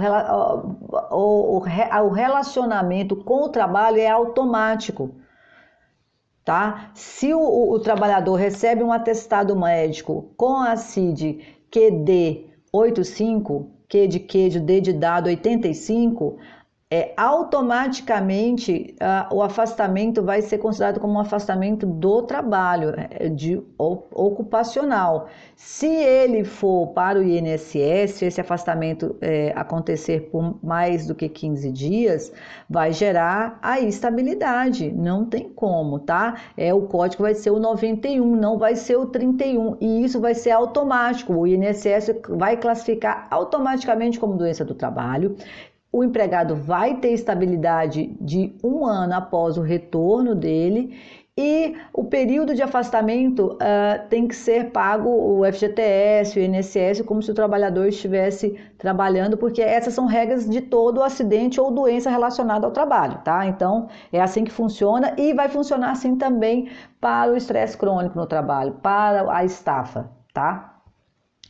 o, 1.12 1.58
o 1.58 2.10
relacionamento 2.10 3.16
com 3.18 3.44
o 3.44 3.50
trabalho 3.50 4.00
é 4.00 4.10
automático. 4.10 5.12
Tá? 6.44 6.90
Se 6.96 7.36
o, 7.36 7.72
o 7.72 7.80
trabalhador 7.80 8.34
recebe 8.34 8.82
um 8.82 8.92
atestado 8.92 9.56
médico 9.56 10.34
com 10.36 10.58
a 10.58 10.76
CID 10.76 11.46
QD 11.70 12.50
85, 12.74 13.78
Q 13.88 14.08
de 14.08 14.20
queijo, 14.20 14.60
D 14.60 14.82
de 14.82 14.94
dado 14.94 15.28
85, 15.28 16.38
é, 16.92 17.14
automaticamente 17.16 18.96
uh, 19.00 19.36
o 19.36 19.44
afastamento 19.44 20.24
vai 20.24 20.42
ser 20.42 20.58
considerado 20.58 21.00
como 21.00 21.14
um 21.14 21.20
afastamento 21.20 21.86
do 21.86 22.24
trabalho, 22.24 22.96
é, 23.12 23.30
de 23.30 23.62
ocupacional. 23.78 25.28
Se 25.56 25.86
ele 25.86 26.44
for 26.44 26.88
para 26.88 27.20
o 27.20 27.24
INSS, 27.24 28.14
se 28.14 28.26
esse 28.26 28.42
afastamento 28.42 29.16
é, 29.22 29.54
acontecer 29.56 30.32
por 30.32 30.58
mais 30.64 31.06
do 31.06 31.14
que 31.14 31.30
15 31.30 31.72
dias, 31.72 32.34
vai 32.68 32.92
gerar 32.92 33.60
a 33.62 33.80
estabilidade, 33.80 34.92
não 34.92 35.26
tem 35.26 35.48
como, 35.48 36.00
tá? 36.00 36.42
É 36.58 36.74
o 36.74 36.82
código 36.88 37.22
vai 37.22 37.36
ser 37.36 37.52
o 37.52 37.60
91, 37.60 38.36
não 38.36 38.58
vai 38.58 38.76
ser 38.76 38.98
o 38.98 39.06
31, 39.06 39.78
e 39.80 40.04
isso 40.04 40.20
vai 40.20 40.34
ser 40.34 40.52
automático. 40.52 41.34
O 41.34 41.46
INSS 41.46 42.16
vai 42.30 42.58
classificar 42.58 43.28
automaticamente 43.30 44.20
como 44.20 44.36
doença 44.36 44.66
do 44.66 44.74
trabalho 44.74 45.36
o 45.92 46.04
empregado 46.04 46.56
vai 46.56 46.98
ter 46.98 47.12
estabilidade 47.12 48.16
de 48.22 48.56
um 48.64 48.86
ano 48.86 49.14
após 49.14 49.58
o 49.58 49.62
retorno 49.62 50.36
dele 50.36 50.96
e 51.42 51.78
o 51.94 52.04
período 52.04 52.54
de 52.54 52.62
afastamento 52.62 53.54
uh, 53.54 54.08
tem 54.10 54.28
que 54.28 54.36
ser 54.36 54.72
pago 54.72 55.10
o 55.10 55.46
FGTS, 55.46 56.38
o 56.38 56.42
INSS, 56.42 57.02
como 57.06 57.24
se 57.24 57.32
o 57.32 57.34
trabalhador 57.34 57.88
estivesse 57.88 58.60
trabalhando, 58.78 59.38
porque 59.38 59.62
essas 59.62 59.94
são 59.94 60.06
regras 60.06 60.50
de 60.50 60.60
todo 60.60 61.02
acidente 61.02 61.62
ou 61.62 61.72
doença 61.72 62.10
relacionada 62.10 62.68
ao 62.68 62.74
trabalho, 62.74 63.20
tá? 63.24 63.46
Então 63.46 63.88
é 64.12 64.20
assim 64.20 64.44
que 64.44 64.52
funciona 64.52 65.14
e 65.18 65.34
vai 65.34 65.48
funcionar 65.48 65.92
assim 65.92 66.18
também 66.18 66.70
para 67.00 67.32
o 67.32 67.38
estresse 67.38 67.78
crônico 67.78 68.20
no 68.20 68.28
trabalho, 68.28 68.74
para 68.74 69.34
a 69.34 69.46
estafa, 69.46 70.12
tá? 70.34 70.76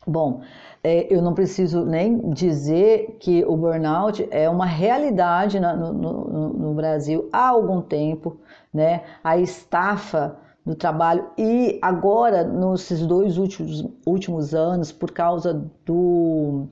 Bom, 0.06 0.42
é, 0.84 1.14
eu 1.14 1.22
não 1.22 1.34
preciso 1.34 1.86
nem 1.86 2.32
dizer 2.32 3.18
que 3.20 3.44
o 3.46 3.58
burnout 3.58 4.26
é 4.32 4.50
uma 4.50 4.66
realidade 4.66 5.60
na, 5.60 5.76
no, 5.76 5.94
no, 5.94 6.50
no, 6.54 6.74
Brasil 6.74 7.28
há 7.34 7.50
algum 7.50 7.82
tempo, 7.82 8.38
né? 8.74 9.04
A 9.24 9.38
estafa 9.38 10.38
do 10.66 10.76
trabalho 10.76 11.26
e 11.38 11.78
agora, 11.82 12.44
nesses 12.44 13.06
dois 13.06 13.38
últimos, 13.38 13.86
últimos 14.06 14.54
anos, 14.54 14.92
por 14.92 15.12
causa 15.12 15.66
do, 15.86 16.68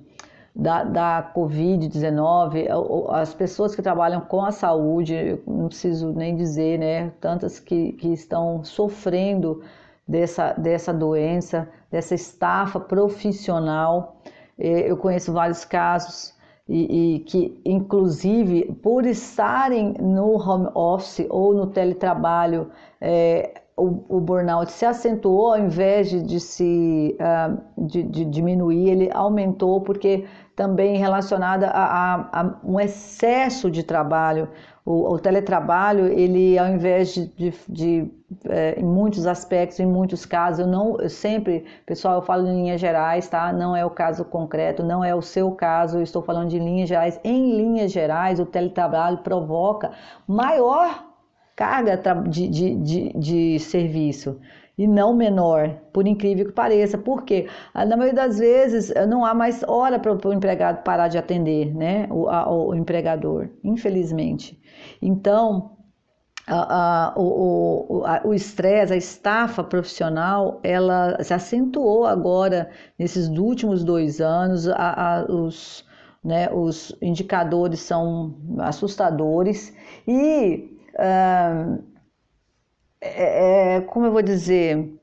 da, 0.56 0.84
da 0.84 1.32
Covid-19, 1.36 2.68
as 3.10 3.34
pessoas 3.34 3.76
que 3.76 3.82
trabalham 3.82 4.22
com 4.22 4.42
a 4.42 4.52
saúde, 4.52 5.42
não 5.46 5.68
preciso 5.68 6.14
nem 6.14 6.34
dizer, 6.34 6.80
né? 6.80 7.12
Tantas 7.20 7.60
que, 7.60 7.92
que 7.94 8.14
estão 8.14 8.64
sofrendo 8.64 9.62
dessa, 10.08 10.54
dessa 10.54 10.94
doença, 10.94 11.70
dessa 11.92 12.16
estafa 12.16 12.80
profissional. 12.80 14.22
Eu 14.58 14.98
conheço 14.98 15.34
vários 15.34 15.64
casos 15.66 16.34
e, 16.68 17.16
e, 17.16 17.20
que, 17.20 17.62
inclusive, 17.66 18.74
por 18.82 19.06
estarem 19.06 19.94
no 20.00 20.34
home 20.34 20.70
office 20.74 21.26
ou 21.30 21.54
no 21.54 21.68
teletrabalho, 21.68 22.72
é, 23.00 23.62
o, 23.78 24.04
o, 24.10 24.20
burnout 24.20 24.72
se 24.72 24.86
acentuou 24.86 25.54
ao 25.54 25.60
invés 25.60 26.10
de, 26.10 26.24
de 26.24 26.40
se 26.40 27.16
uh, 27.22 27.86
de, 27.86 28.02
de, 28.02 28.26
diminuir, 28.26 28.90
ele 28.90 29.10
aumentou 29.14 29.80
porque 29.82 30.26
também 30.56 30.98
relacionada 30.98 31.68
a, 31.68 32.42
a, 32.42 32.60
um 32.64 32.80
excesso 32.80 33.70
de 33.70 33.84
trabalho. 33.84 34.50
O, 34.84 35.14
o, 35.14 35.20
teletrabalho, 35.20 36.08
ele 36.08 36.58
ao 36.58 36.68
invés 36.68 37.14
de, 37.14 37.28
de, 37.28 37.54
de 37.70 38.12
é, 38.46 38.80
em 38.80 38.84
muitos 38.84 39.28
aspectos, 39.28 39.80
em 39.80 39.86
muitos 39.86 40.26
casos, 40.26 40.62
eu 40.62 40.68
não, 40.68 41.00
eu 41.00 41.10
sempre, 41.10 41.66
pessoal, 41.86 42.16
eu 42.16 42.22
falo 42.22 42.48
em 42.48 42.56
linhas 42.56 42.82
gerais, 42.82 43.28
tá? 43.28 43.54
Não 43.54 43.76
é 43.76 43.86
o 43.86 43.90
caso 43.90 44.26
concreto, 44.26 44.84
não 44.84 45.04
é 45.04 45.14
o 45.14 45.22
seu 45.22 45.52
caso, 45.52 45.98
eu 45.98 46.04
estou 46.04 46.24
falando 46.24 46.50
de 46.50 46.58
linhas 46.58 46.90
gerais. 46.90 47.20
Em 47.24 47.58
linhas 47.58 47.92
gerais, 47.92 48.40
o 48.40 48.46
teletrabalho 48.46 49.18
provoca 49.20 49.92
maior 50.26 51.07
carga 51.58 52.00
de, 52.30 52.48
de, 52.48 52.76
de, 52.76 53.14
de 53.18 53.60
serviço 53.60 54.40
e 54.78 54.86
não 54.88 55.12
menor, 55.12 55.70
por 55.92 56.08
incrível 56.08 56.46
que 56.46 56.52
pareça. 56.52 57.00
Porque 57.00 57.48
ah, 57.74 57.84
na 57.84 57.98
maioria 57.98 58.16
das 58.16 58.38
vezes 58.38 58.94
não 59.10 59.26
há 59.26 59.34
mais 59.34 59.64
hora 59.68 59.98
para 60.00 60.14
o 60.14 60.34
empregado 60.34 60.84
parar 60.84 61.08
de 61.08 61.18
atender, 61.18 61.76
né? 61.76 62.08
O, 62.12 62.30
a, 62.30 62.48
o 62.48 62.76
empregador, 62.76 63.50
infelizmente. 63.64 64.62
Então, 65.02 65.72
a, 66.46 67.14
a, 67.14 67.14
o 67.18 68.34
estresse, 68.36 68.94
a, 68.94 68.96
a 68.96 68.98
estafa 68.98 69.64
profissional, 69.64 70.60
ela 70.64 71.22
se 71.24 71.34
acentuou 71.34 72.06
agora 72.06 72.70
nesses 73.00 73.28
últimos 73.30 73.84
dois 73.84 74.22
anos. 74.22 74.68
os, 75.28 75.84
né, 76.24 76.50
os 76.54 76.96
indicadores 77.02 77.80
são 77.80 78.36
assustadores 78.60 79.74
e 80.08 80.77
é, 83.02 83.78
é, 83.78 83.82
como 83.82 84.06
eu 84.06 84.12
vou 84.12 84.22
dizer, 84.22 84.94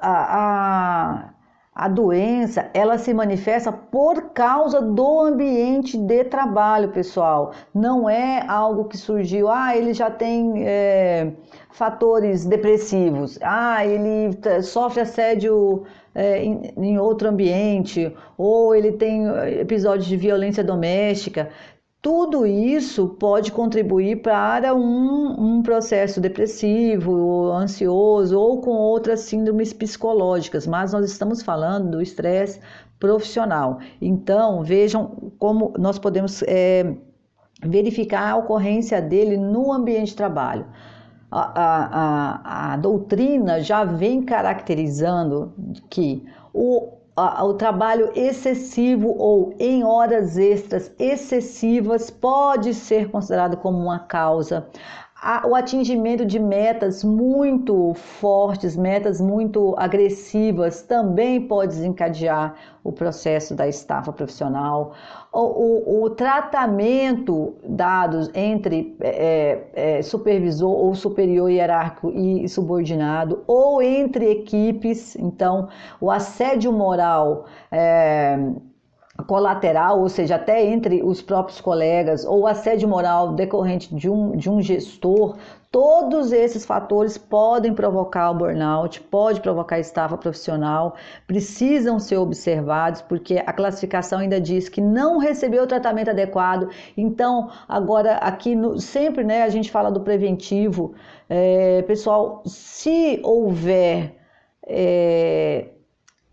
a, 0.00 0.38
a, 0.38 1.30
a 1.74 1.88
doença 1.88 2.70
ela 2.74 2.98
se 2.98 3.12
manifesta 3.14 3.72
por 3.72 4.30
causa 4.32 4.80
do 4.80 5.20
ambiente 5.20 5.96
de 5.96 6.24
trabalho, 6.24 6.90
pessoal. 6.90 7.52
Não 7.74 8.08
é 8.08 8.44
algo 8.46 8.84
que 8.84 8.96
surgiu, 8.96 9.48
ah, 9.48 9.76
ele 9.76 9.94
já 9.94 10.10
tem 10.10 10.64
é, 10.66 11.32
fatores 11.70 12.44
depressivos, 12.44 13.38
ah, 13.42 13.84
ele 13.86 14.38
sofre 14.62 15.00
assédio 15.00 15.84
é, 16.14 16.42
em, 16.42 16.72
em 16.76 16.98
outro 16.98 17.28
ambiente, 17.28 18.14
ou 18.36 18.74
ele 18.74 18.92
tem 18.92 19.26
episódios 19.60 20.06
de 20.06 20.16
violência 20.16 20.64
doméstica. 20.64 21.48
Tudo 22.00 22.46
isso 22.46 23.08
pode 23.08 23.50
contribuir 23.50 24.22
para 24.22 24.72
um, 24.72 25.56
um, 25.56 25.62
processo 25.62 26.20
depressivo, 26.20 27.50
ansioso 27.50 28.38
ou 28.38 28.60
com 28.60 28.70
outras 28.70 29.20
síndromes 29.20 29.72
psicológicas, 29.72 30.64
mas 30.64 30.92
nós 30.92 31.10
estamos 31.10 31.42
falando 31.42 31.90
do 31.90 32.00
estresse 32.00 32.60
profissional. 33.00 33.80
Então, 34.00 34.62
vejam 34.62 35.32
como 35.38 35.74
nós 35.76 35.98
podemos 35.98 36.42
é, 36.44 36.94
verificar 37.64 38.30
a 38.30 38.36
ocorrência 38.36 39.02
dele 39.02 39.36
no 39.36 39.72
ambiente 39.72 40.10
de 40.10 40.16
trabalho. 40.16 40.66
A, 41.30 41.40
a, 41.40 42.70
a, 42.70 42.72
a 42.74 42.76
doutrina 42.76 43.60
já 43.60 43.84
vem 43.84 44.22
caracterizando 44.22 45.52
que 45.90 46.24
o 46.54 46.97
o 47.42 47.54
trabalho 47.54 48.12
excessivo 48.14 49.14
ou 49.18 49.54
em 49.58 49.82
horas 49.82 50.36
extras 50.36 50.92
excessivas 50.98 52.10
pode 52.10 52.72
ser 52.74 53.10
considerado 53.10 53.56
como 53.56 53.78
uma 53.78 53.98
causa 53.98 54.68
o 55.44 55.54
atingimento 55.54 56.24
de 56.24 56.38
metas 56.38 57.02
muito 57.02 57.92
fortes, 57.94 58.76
metas 58.76 59.20
muito 59.20 59.74
agressivas, 59.76 60.82
também 60.82 61.40
pode 61.40 61.74
desencadear 61.74 62.54
o 62.84 62.92
processo 62.92 63.54
da 63.54 63.66
estafa 63.66 64.12
profissional. 64.12 64.94
O, 65.40 66.02
o, 66.02 66.02
o 66.04 66.10
tratamento 66.10 67.54
dados 67.62 68.28
entre 68.34 68.96
é, 69.00 69.58
é, 69.72 70.02
supervisor 70.02 70.68
ou 70.68 70.96
superior 70.96 71.48
hierárquico 71.48 72.10
e 72.10 72.48
subordinado, 72.48 73.44
ou 73.46 73.80
entre 73.80 74.32
equipes, 74.32 75.14
então, 75.14 75.68
o 76.00 76.10
assédio 76.10 76.72
moral. 76.72 77.46
É, 77.70 78.36
colateral, 79.26 80.00
ou 80.00 80.08
seja, 80.08 80.36
até 80.36 80.64
entre 80.64 81.02
os 81.02 81.20
próprios 81.20 81.60
colegas, 81.60 82.24
ou 82.24 82.46
assédio 82.46 82.88
moral 82.88 83.32
decorrente 83.32 83.94
de 83.94 84.08
um, 84.08 84.36
de 84.36 84.48
um 84.48 84.62
gestor, 84.62 85.36
todos 85.70 86.32
esses 86.32 86.64
fatores 86.64 87.18
podem 87.18 87.74
provocar 87.74 88.30
o 88.30 88.34
burnout, 88.34 89.00
pode 89.02 89.40
provocar 89.40 89.78
estafa 89.78 90.16
profissional, 90.16 90.94
precisam 91.26 91.98
ser 91.98 92.16
observados, 92.16 93.02
porque 93.02 93.42
a 93.44 93.52
classificação 93.52 94.20
ainda 94.20 94.40
diz 94.40 94.68
que 94.68 94.80
não 94.80 95.18
recebeu 95.18 95.64
o 95.64 95.66
tratamento 95.66 96.10
adequado. 96.10 96.70
Então, 96.96 97.50
agora 97.68 98.14
aqui 98.18 98.54
no, 98.54 98.80
sempre 98.80 99.24
né, 99.24 99.42
a 99.42 99.48
gente 99.48 99.70
fala 99.70 99.90
do 99.90 100.00
preventivo. 100.00 100.94
É, 101.28 101.82
pessoal, 101.82 102.42
se 102.46 103.20
houver. 103.24 104.16
É, 104.70 105.70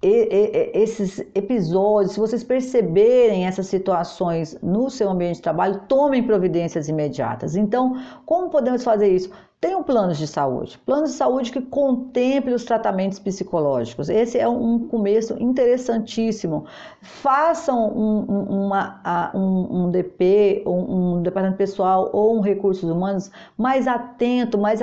esses 0.01 1.19
episódios, 1.33 2.13
se 2.13 2.19
vocês 2.19 2.43
perceberem 2.43 3.47
essas 3.47 3.67
situações 3.67 4.57
no 4.61 4.89
seu 4.89 5.09
ambiente 5.09 5.37
de 5.37 5.41
trabalho, 5.41 5.81
tomem 5.87 6.21
providências 6.23 6.87
imediatas. 6.87 7.55
Então, 7.55 7.99
como 8.25 8.49
podemos 8.49 8.83
fazer 8.83 9.07
isso? 9.09 9.31
Tenham 9.61 9.81
planos 9.81 10.17
de 10.17 10.27
saúde, 10.27 10.77
planos 10.85 11.11
de 11.11 11.15
saúde 11.15 11.51
que 11.51 11.61
contemplem 11.61 12.53
os 12.53 12.65
tratamentos 12.65 13.17
psicológicos. 13.17 14.09
Esse 14.09 14.37
é 14.37 14.47
um 14.47 14.87
começo 14.87 15.41
interessantíssimo. 15.41 16.65
Façam 17.01 17.87
um, 17.87 18.65
uma, 18.65 19.31
um, 19.33 19.85
um 19.85 19.91
DP, 19.91 20.61
um, 20.67 21.15
um, 21.15 21.21
departamento 21.23 21.57
pessoal 21.57 22.09
ou 22.13 22.37
um 22.37 22.41
recursos 22.41 22.87
humanos 22.87 23.31
mais 23.57 23.87
atento, 23.87 24.57
mais 24.57 24.81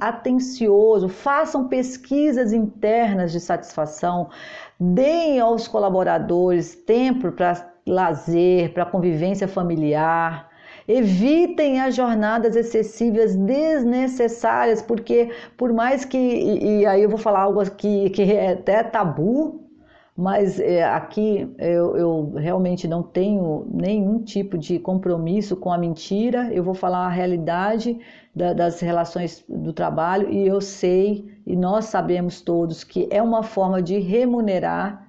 atencioso. 0.00 1.08
Façam 1.08 1.68
pesquisas 1.68 2.52
internas 2.52 3.32
de 3.32 3.40
satisfação. 3.40 4.30
Deem 4.80 5.40
aos 5.40 5.68
colaboradores 5.68 6.74
tempo 6.74 7.30
para 7.32 7.74
lazer, 7.86 8.72
para 8.72 8.86
convivência 8.86 9.46
familiar. 9.46 10.53
Evitem 10.86 11.80
as 11.80 11.94
jornadas 11.94 12.56
excessivas 12.56 13.34
desnecessárias, 13.34 14.82
porque 14.82 15.30
por 15.56 15.72
mais 15.72 16.04
que, 16.04 16.18
e, 16.18 16.80
e 16.80 16.86
aí 16.86 17.02
eu 17.02 17.08
vou 17.08 17.18
falar 17.18 17.40
algo 17.40 17.64
que, 17.70 18.10
que 18.10 18.22
é 18.22 18.52
até 18.52 18.82
tabu, 18.82 19.64
mas 20.16 20.60
é, 20.60 20.84
aqui 20.84 21.52
eu, 21.58 21.96
eu, 21.96 22.32
realmente 22.36 22.86
não 22.86 23.02
tenho 23.02 23.66
nenhum 23.72 24.22
tipo 24.22 24.56
de 24.56 24.78
compromisso 24.78 25.56
com 25.56 25.72
a 25.72 25.78
mentira, 25.78 26.52
eu 26.52 26.62
vou 26.62 26.74
falar 26.74 27.06
a 27.06 27.08
realidade 27.08 27.98
da, 28.34 28.52
das 28.52 28.80
relações 28.80 29.44
do 29.48 29.72
trabalho 29.72 30.30
e 30.30 30.46
eu 30.46 30.60
sei, 30.60 31.28
e 31.46 31.56
nós 31.56 31.86
sabemos 31.86 32.40
todos, 32.40 32.84
que 32.84 33.08
é 33.10 33.20
uma 33.20 33.42
forma 33.42 33.82
de 33.82 33.98
remunerar 33.98 35.03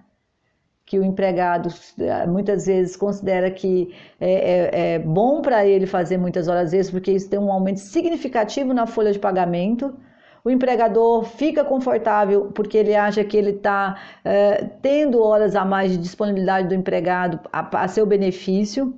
que 0.95 0.99
o 0.99 1.03
empregado 1.03 1.67
eh, 1.99 2.25
muitas 2.25 2.67
vezes 2.67 2.95
considera 2.95 3.51
que 3.51 3.93
é, 4.19 4.31
é, 4.31 4.93
é 4.93 4.99
bom 4.99 5.41
para 5.41 5.65
ele 5.65 5.85
fazer 5.85 6.17
muitas 6.17 6.47
horas 6.47 6.71
extras, 6.71 6.91
porque 6.91 7.11
isso 7.11 7.29
tem 7.29 7.37
um 7.37 7.51
aumento 7.51 7.81
significativo 7.81 8.73
na 8.73 8.87
folha 8.87 9.11
de 9.11 9.19
pagamento. 9.19 9.93
O 10.43 10.49
empregador 10.49 11.25
fica 11.25 11.65
confortável 11.65 12.49
porque 12.53 12.77
ele 12.77 12.95
acha 12.95 13.23
que 13.25 13.35
ele 13.35 13.49
está 13.49 13.97
é, 14.23 14.69
tendo 14.81 15.21
horas 15.21 15.53
a 15.53 15.65
mais 15.65 15.91
de 15.91 15.97
disponibilidade 15.97 16.69
do 16.69 16.75
empregado 16.75 17.41
a, 17.51 17.83
a 17.83 17.87
seu 17.89 18.05
benefício 18.05 18.93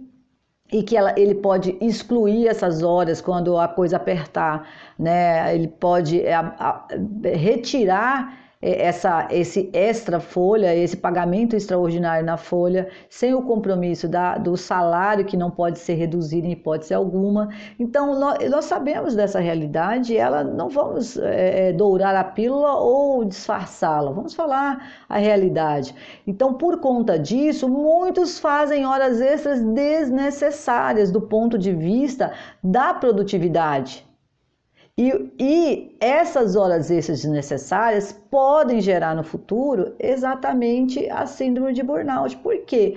e 0.71 0.83
que 0.83 0.95
ela, 0.95 1.15
ele 1.17 1.33
pode 1.33 1.77
excluir 1.81 2.47
essas 2.47 2.83
horas 2.83 3.21
quando 3.21 3.57
a 3.57 3.67
coisa 3.67 3.95
apertar, 3.95 4.67
né? 4.99 5.55
Ele 5.55 5.69
pode 5.69 6.27
a, 6.27 6.41
a, 6.59 6.87
retirar 7.23 8.46
essa, 8.61 9.27
esse 9.29 9.69
extra 9.71 10.19
folha, 10.19 10.75
esse 10.75 10.97
pagamento 10.97 11.55
extraordinário 11.55 12.25
na 12.25 12.37
folha, 12.37 12.87
sem 13.09 13.33
o 13.33 13.41
compromisso 13.41 14.07
da, 14.07 14.37
do 14.37 14.57
salário 14.57 15.25
que 15.25 15.37
não 15.37 15.51
pode 15.51 15.79
ser 15.79 15.93
reduzido 15.93 16.47
em 16.47 16.51
hipótese 16.51 16.93
alguma. 16.93 17.49
Então, 17.79 18.19
nós, 18.19 18.49
nós 18.49 18.65
sabemos 18.65 19.15
dessa 19.15 19.39
realidade 19.39 20.17
ela 20.17 20.43
não 20.43 20.69
vamos 20.69 21.17
é, 21.17 21.71
dourar 21.73 22.15
a 22.15 22.23
pílula 22.23 22.75
ou 22.75 23.23
disfarçá-la, 23.23 24.11
vamos 24.11 24.33
falar 24.33 25.05
a 25.07 25.17
realidade. 25.17 25.93
Então, 26.25 26.53
por 26.53 26.79
conta 26.79 27.17
disso, 27.17 27.69
muitos 27.69 28.39
fazem 28.39 28.85
horas 28.85 29.21
extras 29.21 29.61
desnecessárias 29.61 31.11
do 31.11 31.21
ponto 31.21 31.57
de 31.57 31.73
vista 31.73 32.33
da 32.63 32.93
produtividade. 32.93 34.07
E, 34.99 35.31
e, 35.39 35.96
essas 35.99 36.55
horas 36.55 36.91
extras 36.91 37.21
desnecessárias 37.21 38.11
podem 38.11 38.81
gerar 38.81 39.15
no 39.15 39.23
futuro 39.23 39.93
exatamente 39.99 41.09
a 41.09 41.25
síndrome 41.25 41.73
de 41.73 41.83
burnout. 41.83 42.37
Por 42.37 42.57
quê? 42.65 42.95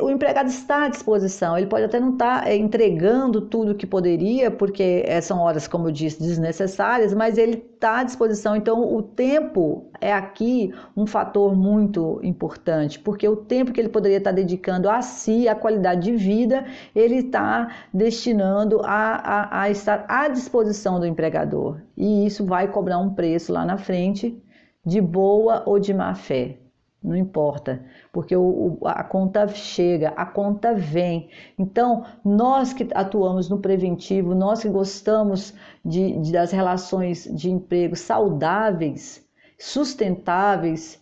o 0.00 0.10
empregado 0.10 0.48
está 0.48 0.86
à 0.86 0.88
disposição, 0.88 1.56
ele 1.56 1.68
pode 1.68 1.84
até 1.84 2.00
não 2.00 2.14
estar 2.14 2.44
é, 2.46 2.56
entregando 2.56 3.40
tudo 3.40 3.74
que 3.74 3.86
poderia, 3.86 4.50
porque 4.50 5.04
é, 5.06 5.20
são 5.20 5.38
horas, 5.38 5.68
como 5.68 5.86
eu 5.86 5.92
disse, 5.92 6.20
desnecessárias, 6.20 7.14
mas 7.14 7.38
ele 7.38 7.64
está 7.74 8.00
à 8.00 8.02
disposição. 8.02 8.56
Então, 8.56 8.92
o 8.92 9.00
tempo 9.00 9.86
é 10.00 10.12
aqui 10.12 10.74
um 10.96 11.06
fator 11.06 11.54
muito 11.54 12.18
importante, 12.24 12.98
porque 12.98 13.28
o 13.28 13.36
tempo 13.36 13.72
que 13.72 13.80
ele 13.80 13.88
poderia 13.88 14.18
estar 14.18 14.32
dedicando 14.32 14.90
a 14.90 15.02
si, 15.02 15.48
a 15.48 15.54
qualidade 15.54 16.02
de 16.02 16.16
vida, 16.16 16.64
ele 16.92 17.16
está 17.16 17.68
destinando 17.94 18.80
a, 18.82 18.88
a, 18.88 19.62
a 19.62 19.70
estar 19.70 20.04
à 20.08 20.26
disposição 20.26 20.98
do 20.98 21.06
empregador. 21.06 21.78
E 22.00 22.24
isso 22.24 22.46
vai 22.46 22.66
cobrar 22.66 22.98
um 22.98 23.12
preço 23.12 23.52
lá 23.52 23.62
na 23.62 23.76
frente, 23.76 24.42
de 24.82 25.02
boa 25.02 25.62
ou 25.66 25.78
de 25.78 25.92
má 25.92 26.14
fé. 26.14 26.56
Não 27.02 27.14
importa, 27.14 27.84
porque 28.10 28.34
o, 28.34 28.78
a 28.86 29.04
conta 29.04 29.46
chega, 29.48 30.08
a 30.16 30.24
conta 30.24 30.72
vem. 30.74 31.28
Então, 31.58 32.06
nós 32.24 32.72
que 32.72 32.88
atuamos 32.94 33.50
no 33.50 33.58
preventivo, 33.58 34.34
nós 34.34 34.62
que 34.62 34.68
gostamos 34.70 35.52
de, 35.84 36.18
de 36.20 36.32
das 36.32 36.52
relações 36.52 37.28
de 37.34 37.50
emprego 37.50 37.94
saudáveis, 37.94 39.22
sustentáveis, 39.58 40.98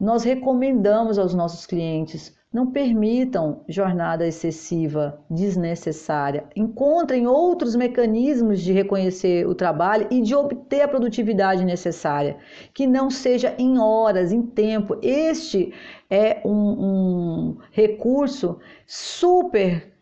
nós 0.00 0.24
recomendamos 0.24 1.18
aos 1.18 1.34
nossos 1.34 1.66
clientes 1.66 2.34
não 2.52 2.70
permitam 2.70 3.62
jornada 3.68 4.26
excessiva, 4.26 5.20
desnecessária. 5.30 6.44
Encontrem 6.56 7.26
outros 7.26 7.76
mecanismos 7.76 8.60
de 8.60 8.72
reconhecer 8.72 9.46
o 9.46 9.54
trabalho 9.54 10.06
e 10.10 10.22
de 10.22 10.34
obter 10.34 10.80
a 10.80 10.88
produtividade 10.88 11.64
necessária, 11.64 12.38
que 12.72 12.86
não 12.86 13.10
seja 13.10 13.54
em 13.58 13.78
horas, 13.78 14.32
em 14.32 14.42
tempo. 14.42 14.98
Este 15.02 15.74
é 16.08 16.40
um, 16.44 16.52
um 16.52 17.56
recurso 17.70 18.58
super 18.86 19.98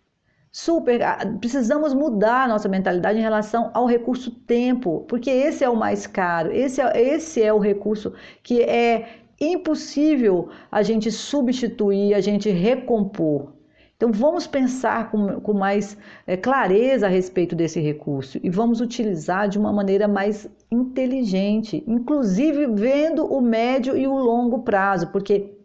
super. 0.56 1.00
Precisamos 1.38 1.92
mudar 1.92 2.44
a 2.44 2.48
nossa 2.48 2.66
mentalidade 2.66 3.18
em 3.18 3.22
relação 3.22 3.70
ao 3.74 3.84
recurso 3.84 4.30
tempo, 4.30 5.04
porque 5.06 5.28
esse 5.28 5.62
é 5.62 5.68
o 5.68 5.76
mais 5.76 6.06
caro, 6.06 6.50
esse 6.50 6.80
é, 6.80 6.98
esse 6.98 7.42
é 7.42 7.52
o 7.52 7.58
recurso 7.58 8.14
que 8.42 8.62
é 8.62 9.25
impossível 9.40 10.48
a 10.70 10.82
gente 10.82 11.10
substituir, 11.10 12.14
a 12.14 12.20
gente 12.20 12.50
recompor. 12.50 13.52
Então 13.96 14.12
vamos 14.12 14.46
pensar 14.46 15.10
com, 15.10 15.40
com 15.40 15.54
mais 15.54 15.96
é, 16.26 16.36
clareza 16.36 17.06
a 17.06 17.08
respeito 17.08 17.56
desse 17.56 17.80
recurso 17.80 18.38
e 18.42 18.50
vamos 18.50 18.80
utilizar 18.80 19.48
de 19.48 19.58
uma 19.58 19.72
maneira 19.72 20.06
mais 20.06 20.46
inteligente, 20.70 21.82
inclusive 21.86 22.66
vendo 22.66 23.24
o 23.24 23.40
médio 23.40 23.96
e 23.96 24.06
o 24.06 24.14
longo 24.14 24.58
prazo, 24.58 25.06
porque 25.08 25.56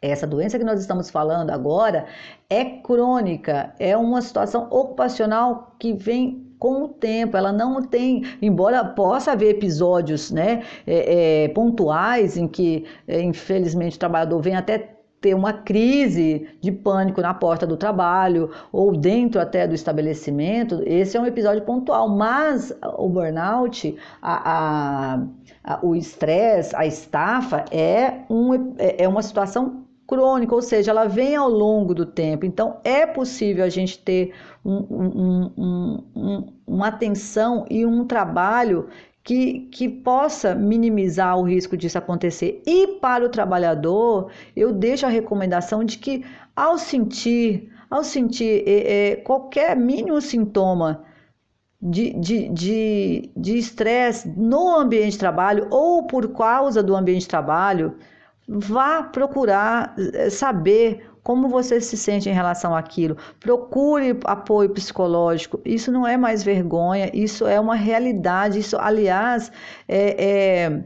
essa 0.00 0.26
doença 0.26 0.58
que 0.58 0.64
nós 0.64 0.80
estamos 0.80 1.10
falando 1.10 1.50
agora 1.50 2.06
é 2.48 2.64
crônica, 2.64 3.74
é 3.80 3.96
uma 3.96 4.22
situação 4.22 4.68
ocupacional 4.70 5.74
que 5.78 5.92
vem 5.92 6.45
com 6.58 6.84
o 6.84 6.88
tempo, 6.88 7.36
ela 7.36 7.52
não 7.52 7.82
tem, 7.82 8.22
embora 8.40 8.84
possa 8.84 9.32
haver 9.32 9.50
episódios 9.50 10.30
né, 10.30 10.62
é, 10.86 11.44
é, 11.44 11.48
pontuais 11.48 12.36
em 12.36 12.48
que, 12.48 12.84
é, 13.06 13.20
infelizmente, 13.22 13.96
o 13.96 13.98
trabalhador 13.98 14.40
vem 14.40 14.56
até 14.56 14.96
ter 15.20 15.34
uma 15.34 15.52
crise 15.52 16.48
de 16.60 16.70
pânico 16.70 17.20
na 17.20 17.34
porta 17.34 17.66
do 17.66 17.76
trabalho 17.76 18.50
ou 18.70 18.96
dentro 18.96 19.40
até 19.40 19.66
do 19.66 19.74
estabelecimento, 19.74 20.82
esse 20.86 21.16
é 21.16 21.20
um 21.20 21.26
episódio 21.26 21.62
pontual, 21.62 22.08
mas 22.08 22.72
o 22.96 23.08
burnout, 23.08 23.96
a, 24.20 25.14
a, 25.14 25.22
a, 25.64 25.78
o 25.84 25.96
estresse, 25.96 26.76
a 26.76 26.86
estafa 26.86 27.64
é, 27.70 28.20
um, 28.30 28.74
é, 28.78 29.04
é 29.04 29.08
uma 29.08 29.22
situação 29.22 29.86
crônica, 30.06 30.54
ou 30.54 30.62
seja, 30.62 30.92
ela 30.92 31.06
vem 31.06 31.34
ao 31.34 31.48
longo 31.48 31.92
do 31.92 32.06
tempo. 32.06 32.46
Então, 32.46 32.76
é 32.84 33.04
possível 33.04 33.64
a 33.64 33.68
gente 33.68 33.98
ter 33.98 34.32
um, 34.66 35.52
um, 35.56 36.04
um, 36.16 36.52
uma 36.66 36.88
atenção 36.88 37.64
e 37.70 37.86
um 37.86 38.04
trabalho 38.04 38.88
que, 39.22 39.60
que 39.72 39.88
possa 39.88 40.54
minimizar 40.54 41.38
o 41.38 41.42
risco 41.42 41.76
disso 41.76 41.98
acontecer. 41.98 42.62
E 42.66 42.98
para 43.00 43.24
o 43.24 43.28
trabalhador, 43.28 44.30
eu 44.54 44.72
deixo 44.72 45.06
a 45.06 45.08
recomendação 45.08 45.84
de 45.84 45.98
que, 45.98 46.24
ao 46.54 46.78
sentir, 46.78 47.72
ao 47.90 48.02
sentir 48.02 48.64
é, 48.66 49.16
qualquer 49.16 49.76
mínimo 49.76 50.20
sintoma 50.20 51.04
de 51.80 52.16
estresse 53.58 54.28
de, 54.28 54.32
de, 54.32 54.34
de 54.34 54.40
no 54.40 54.76
ambiente 54.76 55.12
de 55.12 55.18
trabalho 55.18 55.66
ou 55.70 56.06
por 56.06 56.32
causa 56.32 56.82
do 56.82 56.96
ambiente 56.96 57.22
de 57.22 57.28
trabalho, 57.28 57.96
Vá 58.48 59.02
procurar 59.02 59.94
eh, 59.98 60.30
saber 60.30 61.10
como 61.26 61.48
você 61.48 61.80
se 61.80 61.96
sente 61.96 62.30
em 62.30 62.32
relação 62.32 62.72
àquilo. 62.72 63.16
Procure 63.40 64.16
apoio 64.22 64.70
psicológico. 64.70 65.60
Isso 65.64 65.90
não 65.90 66.06
é 66.06 66.16
mais 66.16 66.44
vergonha, 66.44 67.10
isso 67.12 67.48
é 67.48 67.58
uma 67.58 67.74
realidade. 67.74 68.60
Isso, 68.60 68.76
aliás, 68.78 69.50
é, 69.88 70.24
é, 70.24 70.84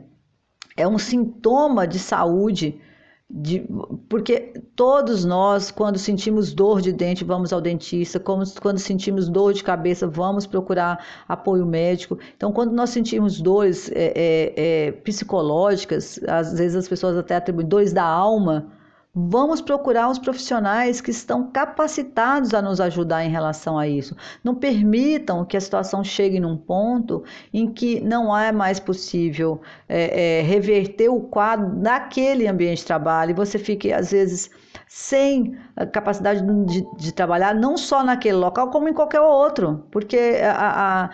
é 0.78 0.88
um 0.88 0.96
sintoma 0.96 1.86
de 1.86 1.98
saúde 1.98 2.80
de, 3.28 3.68
porque 4.08 4.54
todos 4.74 5.26
nós, 5.26 5.70
quando 5.70 5.98
sentimos 5.98 6.54
dor 6.54 6.80
de 6.80 6.90
dente, 6.90 7.22
vamos 7.22 7.52
ao 7.52 7.60
dentista, 7.60 8.18
como, 8.18 8.42
quando 8.62 8.78
sentimos 8.78 9.28
dor 9.28 9.52
de 9.52 9.62
cabeça, 9.62 10.06
vamos 10.06 10.46
procurar 10.46 11.04
apoio 11.28 11.66
médico. 11.66 12.18
Então, 12.34 12.50
quando 12.50 12.72
nós 12.72 12.88
sentimos 12.88 13.42
dores 13.42 13.90
é, 13.94 14.14
é, 14.16 14.54
é, 14.56 14.92
psicológicas, 14.92 16.18
às 16.26 16.54
vezes 16.54 16.76
as 16.76 16.88
pessoas 16.88 17.18
até 17.18 17.36
atribuem 17.36 17.68
dores 17.68 17.92
da 17.92 18.04
alma, 18.04 18.79
Vamos 19.12 19.60
procurar 19.60 20.08
os 20.08 20.20
profissionais 20.20 21.00
que 21.00 21.10
estão 21.10 21.50
capacitados 21.50 22.54
a 22.54 22.62
nos 22.62 22.80
ajudar 22.80 23.24
em 23.24 23.28
relação 23.28 23.76
a 23.76 23.88
isso. 23.88 24.16
Não 24.44 24.54
permitam 24.54 25.44
que 25.44 25.56
a 25.56 25.60
situação 25.60 26.04
chegue 26.04 26.38
num 26.38 26.56
ponto 26.56 27.24
em 27.52 27.72
que 27.72 28.00
não 28.00 28.36
é 28.36 28.52
mais 28.52 28.78
possível 28.78 29.60
é, 29.88 30.38
é, 30.38 30.42
reverter 30.42 31.08
o 31.08 31.20
quadro 31.20 31.74
daquele 31.74 32.46
ambiente 32.46 32.78
de 32.78 32.84
trabalho 32.84 33.32
e 33.32 33.34
você 33.34 33.58
fique, 33.58 33.92
às 33.92 34.12
vezes, 34.12 34.48
sem 34.92 35.56
capacidade 35.92 36.42
de, 36.66 36.84
de, 36.96 37.12
trabalhar, 37.12 37.54
não 37.54 37.76
só 37.78 38.02
naquele 38.02 38.36
local, 38.36 38.70
como 38.70 38.88
em 38.88 38.92
qualquer 38.92 39.20
outro. 39.20 39.86
Porque 39.88 40.18
a, 40.42 41.04
a, 41.04 41.10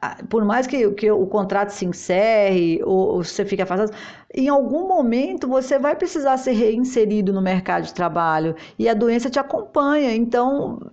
a, 0.00 0.24
por 0.30 0.46
mais 0.46 0.66
que, 0.66 0.90
que, 0.92 1.10
o 1.10 1.26
contrato 1.26 1.68
se 1.68 1.84
encerre 1.84 2.80
ou, 2.82 3.16
ou 3.16 3.22
você 3.22 3.44
fique 3.44 3.60
afastado, 3.60 3.94
em 4.34 4.48
algum 4.48 4.88
momento 4.88 5.46
você 5.46 5.78
vai 5.78 5.94
precisar 5.94 6.38
ser 6.38 6.52
reinserido 6.52 7.30
no 7.30 7.42
mercado 7.42 7.84
de 7.84 7.92
trabalho 7.92 8.56
e 8.78 8.88
a 8.88 8.94
doença 8.94 9.28
te 9.28 9.38
acompanha. 9.38 10.14
Então, 10.16 10.90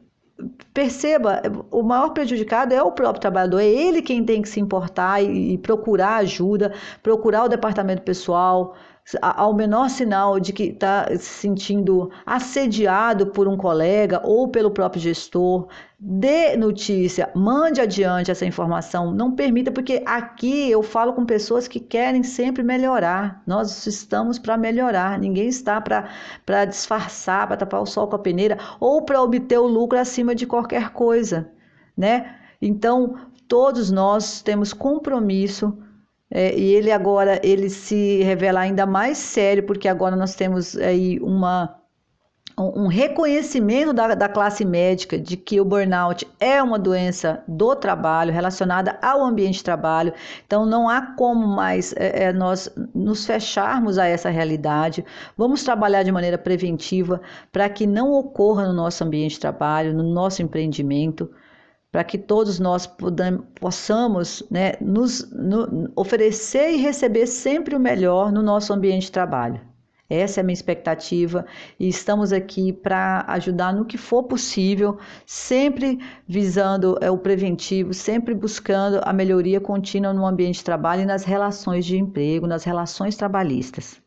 perceba, 0.74 1.42
o 1.72 1.82
maior 1.84 2.10
prejudicado 2.10 2.74
é 2.74 2.84
o 2.84 2.92
próprio 2.92 3.22
trabalhador, 3.22 3.60
é 3.62 3.66
ele 3.66 4.02
quem 4.02 4.26
tem 4.26 4.42
que 4.42 4.50
se 4.50 4.60
importar 4.60 5.24
e, 5.24 5.58
procurar 5.58 6.18
ajuda, 6.18 6.74
procurar 7.02 7.46
o 7.46 7.48
departamento 7.48 8.02
pessoal, 8.02 8.76
ao 9.22 9.54
menor 9.54 9.90
sinal 9.90 10.40
de 10.40 10.52
que 10.52 10.64
está 10.64 11.08
se 11.12 11.26
sentindo 11.26 12.10
assediado 12.26 13.28
por 13.28 13.48
um 13.48 13.56
colega 13.56 14.20
ou 14.24 14.48
pelo 14.48 14.72
próprio 14.72 15.00
gestor, 15.00 15.68
dê 16.00 16.58
notícia, 16.58 17.30
mande 17.36 17.80
adiante 17.80 18.32
essa 18.32 18.46
informação, 18.46 19.12
não 19.12 19.32
permita, 19.32 19.72
porque 19.72 20.02
aqui 20.08 20.72
eu 20.72 20.82
falo 20.82 21.14
com 21.14 21.24
pessoas 21.24 21.68
que 21.68 21.80
querem 21.80 22.24
sempre 22.24 22.64
melhorar. 22.64 23.44
Nós 23.46 23.86
estamos 23.86 24.40
para 24.40 24.58
melhorar, 24.58 25.20
ninguém 25.20 25.48
está 25.48 25.80
para 25.80 26.66
disfarçar, 26.66 27.46
para 27.48 27.58
tapar 27.58 27.82
o 27.82 27.86
sol 27.86 28.08
com 28.08 28.16
a 28.16 28.20
peneira 28.20 28.58
ou 28.80 29.04
para 29.04 29.22
obter 29.22 29.60
o 29.60 29.68
lucro 29.68 30.00
acima 30.00 30.34
de 30.34 30.48
qualquer 30.48 30.90
coisa, 30.90 31.52
né? 31.96 32.38
Então, 32.60 33.16
todos 33.48 33.92
nós 33.92 34.42
temos 34.42 34.74
compromisso 34.74 35.78
é, 36.32 36.58
e 36.58 36.74
ele 36.74 36.92
agora 36.92 37.40
ele 37.44 37.70
se 37.70 38.22
revela 38.24 38.62
ainda 38.62 38.86
mais 38.86 39.18
sério, 39.18 39.64
porque 39.64 39.88
agora 39.88 40.16
nós 40.16 40.36
temos 40.36 40.76
aí 40.76 41.20
uma, 41.20 41.76
um 42.58 42.88
reconhecimento 42.88 43.94
da, 43.94 44.16
da, 44.16 44.30
classe 44.30 44.66
médica 44.66 45.20
de 45.20 45.38
que 45.38 45.60
o 45.60 45.66
burnout 45.66 46.26
é 46.40 46.62
uma 46.64 46.80
doença 46.80 47.44
do 47.48 47.76
trabalho 47.76 48.34
relacionada 48.34 48.98
ao 49.02 49.24
ambiente 49.24 49.58
de 49.58 49.64
trabalho. 49.64 50.14
Então, 50.46 50.66
não 50.66 50.90
há 50.90 51.02
como 51.02 51.46
mais 51.48 51.94
é, 51.98 52.26
é, 52.26 52.34
nós 52.34 52.74
nos 52.94 53.26
fecharmos 53.26 53.98
a 53.98 54.06
essa 54.08 54.30
realidade. 54.30 55.06
Vamos 55.38 55.64
trabalhar 55.64 56.04
de 56.04 56.12
maneira 56.12 56.38
preventiva 56.38 57.22
para 57.52 57.70
que 57.70 57.86
não 57.86 58.14
ocorra 58.14 58.66
no 58.68 58.74
nosso 58.74 59.04
ambiente 59.04 59.34
de 59.34 59.42
trabalho, 59.42 59.94
no 59.94 60.04
nosso 60.04 60.42
empreendimento, 60.42 61.30
para 61.96 62.04
que 62.04 62.18
todos 62.18 62.60
nós 62.60 62.86
possamos 63.58 64.44
né, 64.52 64.74
nos 64.82 65.32
no, 65.32 65.90
oferecer 65.96 66.72
e 66.72 66.76
receber 66.76 67.26
sempre 67.26 67.74
o 67.74 67.80
melhor 67.80 68.34
no 68.34 68.42
nosso 68.42 68.74
ambiente 68.74 69.04
de 69.04 69.14
trabalho. 69.14 69.62
Essa 70.10 70.42
é 70.42 70.42
a 70.42 70.44
minha 70.44 70.54
expectativa 70.54 71.46
e 71.80 71.88
estamos 71.88 72.34
aqui 72.34 72.74
para 72.74 73.24
ajudar 73.30 73.74
no 73.74 73.86
que 73.86 73.98
for 73.98 74.24
possível, 74.24 74.98
sempre 75.26 75.98
visando 76.28 76.98
é, 77.00 77.10
o 77.10 77.18
preventivo, 77.18 77.94
sempre 77.94 78.34
buscando 78.34 79.00
a 79.02 79.14
melhoria 79.14 79.62
contínua 79.62 80.12
no 80.12 80.26
ambiente 80.26 80.58
de 80.58 80.66
trabalho 80.66 81.04
e 81.04 81.06
nas 81.06 81.24
relações 81.24 81.86
de 81.86 81.98
emprego, 81.98 82.46
nas 82.46 82.66
relações 82.66 83.16
trabalhistas. 83.16 84.05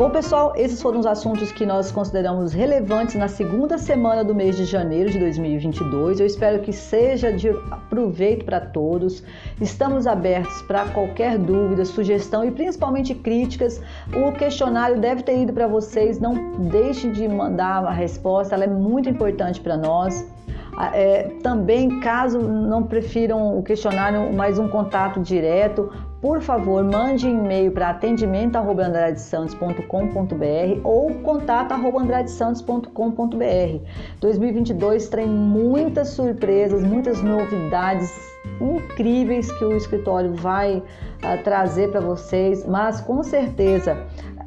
Bom, 0.00 0.08
pessoal, 0.08 0.54
esses 0.56 0.80
foram 0.80 0.98
os 0.98 1.04
assuntos 1.04 1.52
que 1.52 1.66
nós 1.66 1.92
consideramos 1.92 2.54
relevantes 2.54 3.16
na 3.16 3.28
segunda 3.28 3.76
semana 3.76 4.24
do 4.24 4.34
mês 4.34 4.56
de 4.56 4.64
janeiro 4.64 5.10
de 5.10 5.18
2022. 5.18 6.20
Eu 6.20 6.24
espero 6.24 6.62
que 6.62 6.72
seja 6.72 7.30
de 7.30 7.50
proveito 7.90 8.46
para 8.46 8.62
todos. 8.62 9.22
Estamos 9.60 10.06
abertos 10.06 10.62
para 10.62 10.86
qualquer 10.86 11.36
dúvida, 11.36 11.84
sugestão 11.84 12.42
e 12.42 12.50
principalmente 12.50 13.14
críticas. 13.14 13.82
O 14.16 14.32
questionário 14.32 14.98
deve 14.98 15.22
ter 15.22 15.38
ido 15.42 15.52
para 15.52 15.66
vocês. 15.66 16.18
Não 16.18 16.58
deixem 16.70 17.12
de 17.12 17.28
mandar 17.28 17.84
a 17.84 17.92
resposta, 17.92 18.54
ela 18.54 18.64
é 18.64 18.68
muito 18.68 19.06
importante 19.06 19.60
para 19.60 19.76
nós. 19.76 20.26
É, 20.94 21.24
também, 21.42 22.00
caso 22.00 22.40
não 22.40 22.82
prefiram 22.82 23.58
o 23.58 23.62
questionário, 23.62 24.32
mais 24.32 24.58
um 24.58 24.66
contato 24.68 25.20
direto, 25.20 25.90
por 26.20 26.42
favor, 26.42 26.84
mande 26.84 27.28
e-mail 27.28 27.72
para 27.72 27.90
atendimento@andradesantos.com.br 27.90 30.80
ou 30.84 31.10
contato@andradesantos.com.br. 31.22 33.84
2022 34.20 35.08
tem 35.08 35.26
muitas 35.26 36.10
surpresas, 36.10 36.82
muitas 36.82 37.22
novidades 37.22 38.30
incríveis 38.60 39.50
que 39.52 39.64
o 39.64 39.74
escritório 39.76 40.34
vai 40.34 40.76
uh, 40.76 40.82
trazer 41.42 41.90
para 41.90 42.00
vocês, 42.00 42.66
mas 42.66 43.00
com 43.00 43.22
certeza 43.22 43.96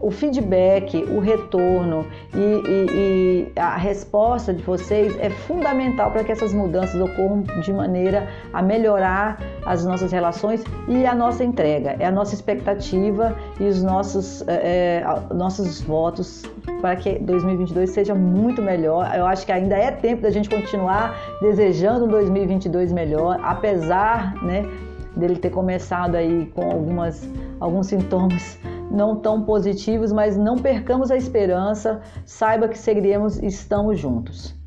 o 0.03 0.11
feedback, 0.11 0.97
o 1.09 1.19
retorno 1.19 2.05
e, 2.33 2.37
e, 2.37 3.51
e, 3.55 3.59
a 3.59 3.77
resposta 3.77 4.53
de 4.53 4.61
vocês 4.61 5.17
é 5.17 5.29
fundamental 5.29 6.11
para 6.11 6.25
que 6.25 6.31
essas 6.31 6.53
mudanças 6.53 6.99
ocorram 6.99 7.41
de 7.61 7.71
maneira 7.71 8.27
a 8.51 8.61
melhorar 8.61 9.39
as 9.65 9.85
nossas 9.85 10.11
relações 10.11 10.61
e 10.89 11.05
a 11.05 11.15
nossa 11.15 11.43
entrega. 11.43 11.95
É 11.99 12.05
a 12.05 12.11
nossa 12.11 12.35
expectativa 12.35 13.35
e 13.59 13.63
os 13.63 13.81
nossos, 13.81 14.45
é, 14.47 15.01
é 15.01 15.33
nossos 15.33 15.79
votos 15.81 16.43
para 16.81 16.97
que 16.97 17.17
2022 17.19 17.89
seja 17.89 18.13
muito 18.13 18.61
melhor. 18.61 19.09
Eu 19.15 19.25
acho 19.25 19.45
que 19.45 19.53
ainda 19.53 19.77
é 19.77 19.89
tempo 19.89 20.21
da 20.21 20.29
gente 20.29 20.49
continuar 20.49 21.17
desejando 21.41 22.05
um 22.05 22.09
2022 22.09 22.91
melhor, 22.91 23.39
apesar 23.41 24.35
né, 24.43 24.69
dele 25.15 25.37
ter 25.37 25.49
começado 25.49 26.15
aí 26.15 26.51
com 26.53 26.69
algumas, 26.69 27.25
alguns 27.61 27.87
sintomas 27.87 28.59
não 28.93 29.19
tão 29.19 29.43
positivos, 29.43 30.11
mas 30.11 30.37
não 30.37 30.57
percamos 30.57 31.09
a 31.09 31.17
esperança, 31.17 32.01
saiba 32.25 32.67
que 32.67 32.77
seguiremos 32.77 33.37
e 33.39 33.47
estamos 33.47 33.99
juntos. 33.99 34.62